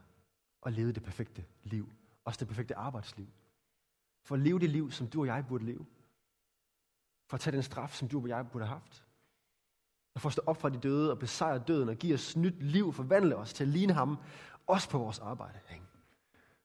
og 0.61 0.73
levede 0.73 0.93
det 0.93 1.03
perfekte 1.03 1.45
liv. 1.62 1.93
Også 2.25 2.40
det 2.40 2.49
perfekte 2.49 2.77
arbejdsliv. 2.77 3.27
For 4.23 4.35
at 4.35 4.40
leve 4.40 4.59
det 4.59 4.71
liv, 4.71 4.90
som 4.90 5.09
du 5.09 5.21
og 5.21 5.27
jeg 5.27 5.45
burde 5.49 5.64
leve. 5.64 5.87
For 7.27 7.35
at 7.35 7.40
tage 7.40 7.55
den 7.55 7.62
straf, 7.62 7.93
som 7.95 8.09
du 8.09 8.23
og 8.23 8.29
jeg 8.29 8.51
burde 8.51 8.66
have 8.66 8.79
haft. 8.79 9.05
Og 10.14 10.21
for 10.21 10.29
at 10.29 10.33
stå 10.33 10.43
op 10.47 10.57
fra 10.57 10.69
de 10.69 10.81
døde 10.81 11.11
og 11.11 11.19
besejre 11.19 11.64
døden 11.66 11.88
og 11.88 11.97
give 11.97 12.14
os 12.14 12.37
nyt 12.37 12.62
liv, 12.62 12.93
forvandle 12.93 13.37
os 13.37 13.53
til 13.53 13.64
at 13.64 13.69
ligne 13.69 13.93
ham, 13.93 14.19
også 14.66 14.90
på 14.90 14.99
vores 14.99 15.19
arbejde. 15.19 15.61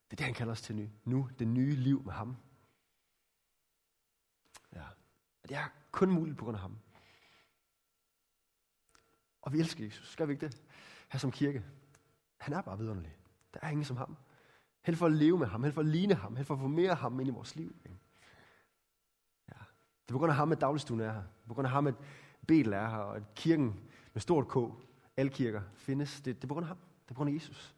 Det 0.05 0.11
er 0.11 0.15
det, 0.15 0.25
han 0.25 0.33
kalder 0.33 0.51
os 0.51 0.61
til 0.61 0.75
nu. 0.75 0.89
Nu, 1.03 1.29
det 1.39 1.47
nye 1.47 1.75
liv 1.75 2.03
med 2.03 2.13
ham. 2.13 2.37
Ja. 4.73 4.83
Og 5.43 5.49
det 5.49 5.57
er 5.57 5.67
kun 5.91 6.11
muligt 6.11 6.37
på 6.37 6.45
grund 6.45 6.57
af 6.57 6.61
ham. 6.61 6.77
Og 9.41 9.53
vi 9.53 9.59
elsker 9.59 9.83
Jesus. 9.83 10.11
Skal 10.11 10.27
vi 10.27 10.33
ikke 10.33 10.45
det? 10.45 10.61
Her 11.09 11.19
som 11.19 11.31
kirke. 11.31 11.63
Han 12.37 12.53
er 12.53 12.61
bare 12.61 12.77
vidunderlig. 12.77 13.17
Der 13.53 13.59
er 13.61 13.69
ingen 13.69 13.85
som 13.85 13.97
ham. 13.97 14.17
Held 14.81 14.97
for 14.97 15.05
at 15.05 15.11
leve 15.11 15.37
med 15.37 15.47
ham, 15.47 15.63
held 15.63 15.73
for 15.73 15.81
at 15.81 15.87
ligne 15.87 16.13
ham, 16.13 16.35
held 16.35 16.45
for 16.45 16.53
at 16.53 16.59
få 16.59 16.67
mere 16.67 16.91
af 16.91 16.97
ham 16.97 17.19
ind 17.19 17.29
i 17.29 17.31
vores 17.31 17.55
liv. 17.55 17.75
Ikke? 17.85 17.99
Ja. 19.49 19.59
Det 20.03 20.09
er 20.09 20.13
på 20.13 20.17
grund 20.17 20.29
af 20.29 20.35
ham, 20.35 20.51
at 20.51 20.61
dagligstuen 20.61 20.99
er 20.99 21.11
her. 21.11 21.21
Det 21.21 21.43
er 21.43 21.47
på 21.47 21.53
grund 21.53 21.67
af 21.67 21.71
ham, 21.71 21.87
at 21.87 21.95
Betel 22.47 22.73
er 22.73 22.89
her, 22.89 22.97
og 22.97 23.15
at 23.15 23.23
kirken 23.35 23.89
med 24.13 24.21
stort 24.21 24.47
K, 24.47 24.55
alle 25.17 25.31
kirker, 25.31 25.61
findes. 25.75 26.21
Det, 26.21 26.35
det 26.35 26.43
er 26.43 26.47
på 26.47 26.53
grund 26.53 26.63
af 26.63 26.67
ham. 26.67 26.77
Det 26.77 27.11
er 27.11 27.13
på 27.13 27.17
grund 27.17 27.29
af 27.29 27.33
Jesus. 27.33 27.75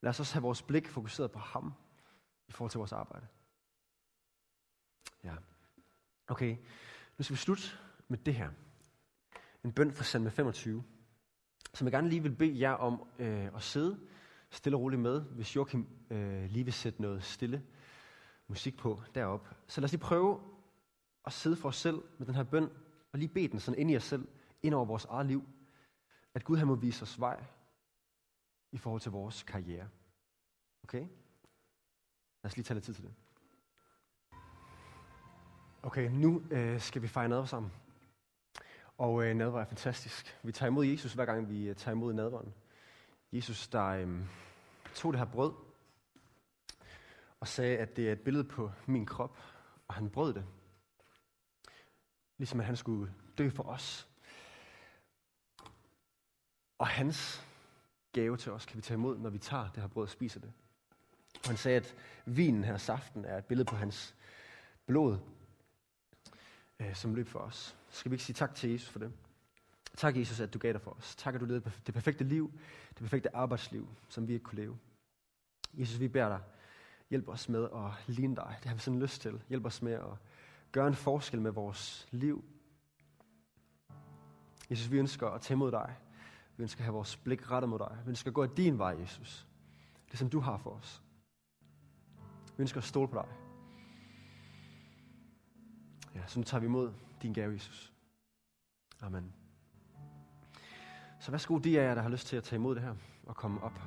Lad 0.00 0.10
os 0.10 0.20
også 0.20 0.34
have 0.34 0.42
vores 0.42 0.62
blik 0.62 0.88
fokuseret 0.88 1.32
på 1.32 1.38
ham 1.38 1.72
i 2.48 2.52
forhold 2.52 2.70
til 2.70 2.78
vores 2.78 2.92
arbejde. 2.92 3.26
Ja. 5.24 5.34
Okay, 6.26 6.56
nu 7.18 7.24
skal 7.24 7.34
vi 7.34 7.38
slutte 7.38 7.62
med 8.08 8.18
det 8.18 8.34
her 8.34 8.50
en 9.64 9.72
bøn 9.72 9.92
fra 9.92 10.04
salme 10.04 10.30
25, 10.30 10.84
som 11.78 11.86
jeg 11.86 11.92
gerne 11.92 12.08
lige 12.08 12.22
vil 12.22 12.34
bede 12.34 12.60
jer 12.60 12.72
om 12.72 13.08
øh, 13.18 13.54
at 13.54 13.62
sidde 13.62 14.00
stille 14.50 14.76
og 14.76 14.82
roligt 14.82 15.02
med, 15.02 15.20
hvis 15.20 15.56
Joachim 15.56 15.86
øh, 16.10 16.50
lige 16.50 16.64
vil 16.64 16.72
sætte 16.72 17.02
noget 17.02 17.24
stille 17.24 17.62
musik 18.48 18.76
på 18.76 19.02
derop. 19.14 19.48
Så 19.66 19.80
lad 19.80 19.84
os 19.84 19.92
lige 19.92 20.00
prøve 20.00 20.40
at 21.24 21.32
sidde 21.32 21.56
for 21.56 21.68
os 21.68 21.76
selv 21.76 22.02
med 22.18 22.26
den 22.26 22.34
her 22.34 22.42
bøn, 22.42 22.64
og 23.12 23.18
lige 23.18 23.28
bede 23.28 23.48
den 23.48 23.60
sådan 23.60 23.80
ind 23.80 23.90
i 23.90 23.96
os 23.96 24.04
selv, 24.04 24.28
ind 24.62 24.74
over 24.74 24.84
vores 24.84 25.04
eget 25.04 25.26
liv, 25.26 25.44
at 26.34 26.44
Gud 26.44 26.56
han 26.56 26.66
må 26.66 26.74
vise 26.74 27.02
os 27.02 27.20
vej 27.20 27.44
i 28.72 28.78
forhold 28.78 29.00
til 29.00 29.12
vores 29.12 29.42
karriere. 29.42 29.88
Okay? 30.82 31.00
Lad 32.42 32.44
os 32.44 32.56
lige 32.56 32.64
tage 32.64 32.74
lidt 32.74 32.84
tid 32.84 32.94
til 32.94 33.04
det. 33.04 33.14
Okay, 35.82 36.10
nu 36.10 36.42
øh, 36.50 36.80
skal 36.80 37.02
vi 37.02 37.08
fejre 37.08 37.28
noget 37.28 37.48
sammen. 37.48 37.72
Og 38.98 39.24
øh, 39.24 39.34
nadver 39.34 39.60
er 39.60 39.64
fantastisk. 39.64 40.38
Vi 40.42 40.52
tager 40.52 40.70
imod 40.70 40.86
Jesus, 40.86 41.12
hver 41.12 41.24
gang 41.24 41.48
vi 41.48 41.68
øh, 41.68 41.76
tager 41.76 41.92
imod 41.92 42.12
nadveren. 42.12 42.54
Jesus, 43.32 43.68
der 43.68 43.84
øh, 43.84 44.20
tog 44.94 45.12
det 45.12 45.18
her 45.18 45.26
brød 45.26 45.52
og 47.40 47.48
sagde, 47.48 47.78
at 47.78 47.96
det 47.96 48.08
er 48.08 48.12
et 48.12 48.20
billede 48.20 48.44
på 48.44 48.72
min 48.86 49.06
krop, 49.06 49.38
og 49.88 49.94
han 49.94 50.10
brød 50.10 50.34
det. 50.34 50.44
Ligesom 52.38 52.60
at 52.60 52.66
han 52.66 52.76
skulle 52.76 53.14
dø 53.38 53.50
for 53.50 53.62
os. 53.62 54.08
Og 56.78 56.86
hans 56.86 57.46
gave 58.12 58.36
til 58.36 58.52
os 58.52 58.66
kan 58.66 58.76
vi 58.76 58.82
tage 58.82 58.98
imod, 58.98 59.18
når 59.18 59.30
vi 59.30 59.38
tager 59.38 59.70
det 59.70 59.82
her 59.82 59.88
brød 59.88 60.02
og 60.02 60.10
spiser 60.10 60.40
det. 60.40 60.52
Og 61.42 61.48
han 61.48 61.56
sagde, 61.56 61.76
at 61.76 61.94
vinen 62.26 62.64
her, 62.64 62.76
saften, 62.76 63.24
er 63.24 63.38
et 63.38 63.44
billede 63.44 63.68
på 63.68 63.76
hans 63.76 64.14
blod, 64.86 65.18
øh, 66.80 66.94
som 66.94 67.14
løb 67.14 67.28
for 67.28 67.38
os. 67.38 67.77
Skal 67.90 68.10
vi 68.10 68.14
ikke 68.14 68.24
sige 68.24 68.34
tak 68.34 68.54
til 68.54 68.70
Jesus 68.70 68.88
for 68.88 68.98
det? 68.98 69.12
Tak, 69.96 70.16
Jesus, 70.16 70.40
at 70.40 70.54
du 70.54 70.58
gav 70.58 70.72
dig 70.72 70.80
for 70.80 70.90
os. 70.90 71.16
Tak, 71.16 71.34
at 71.34 71.40
du 71.40 71.46
levede 71.46 71.72
det 71.86 71.94
perfekte 71.94 72.24
liv, 72.24 72.52
det 72.88 72.98
perfekte 72.98 73.36
arbejdsliv, 73.36 73.88
som 74.08 74.28
vi 74.28 74.32
ikke 74.32 74.44
kunne 74.44 74.60
leve. 74.60 74.78
Jesus, 75.74 76.00
vi 76.00 76.08
beder 76.08 76.28
dig, 76.28 76.40
hjælp 77.10 77.28
os 77.28 77.48
med 77.48 77.64
at 77.64 78.14
ligne 78.14 78.36
dig. 78.36 78.56
Det 78.58 78.64
har 78.64 78.74
vi 78.74 78.80
sådan 78.80 79.00
lyst 79.00 79.22
til. 79.22 79.42
Hjælp 79.48 79.64
os 79.64 79.82
med 79.82 79.92
at 79.92 80.18
gøre 80.72 80.88
en 80.88 80.94
forskel 80.94 81.40
med 81.40 81.50
vores 81.50 82.08
liv. 82.10 82.44
Jesus, 84.70 84.90
vi 84.90 84.98
ønsker 84.98 85.28
at 85.28 85.40
tage 85.40 85.56
mod 85.56 85.72
dig. 85.72 85.96
Vi 86.56 86.62
ønsker 86.62 86.80
at 86.80 86.84
have 86.84 86.94
vores 86.94 87.16
blik 87.16 87.50
rettet 87.50 87.68
mod 87.68 87.78
dig. 87.78 87.98
Vi 88.04 88.08
ønsker 88.08 88.30
at 88.30 88.34
gå 88.34 88.46
din 88.46 88.78
vej, 88.78 88.96
Jesus. 89.00 89.46
Det 90.10 90.18
som 90.18 90.30
du 90.30 90.40
har 90.40 90.56
for 90.56 90.70
os. 90.70 91.02
Vi 92.56 92.60
ønsker 92.60 92.78
at 92.78 92.84
stole 92.84 93.08
på 93.08 93.14
dig. 93.14 93.28
Ja, 96.14 96.26
så 96.26 96.38
nu 96.38 96.44
tager 96.44 96.60
vi 96.60 96.66
imod 96.66 96.92
din 97.22 97.32
gave, 97.32 97.52
Jesus. 97.52 97.92
Amen. 99.00 99.32
Så 101.20 101.30
værsgo 101.30 101.58
de 101.58 101.80
af 101.80 101.84
jer, 101.84 101.94
der 101.94 102.02
har 102.02 102.08
lyst 102.08 102.26
til 102.26 102.36
at 102.36 102.44
tage 102.44 102.56
imod 102.56 102.74
det 102.74 102.82
her 102.82 102.94
og 103.26 103.36
komme 103.36 103.62
op. 103.62 103.80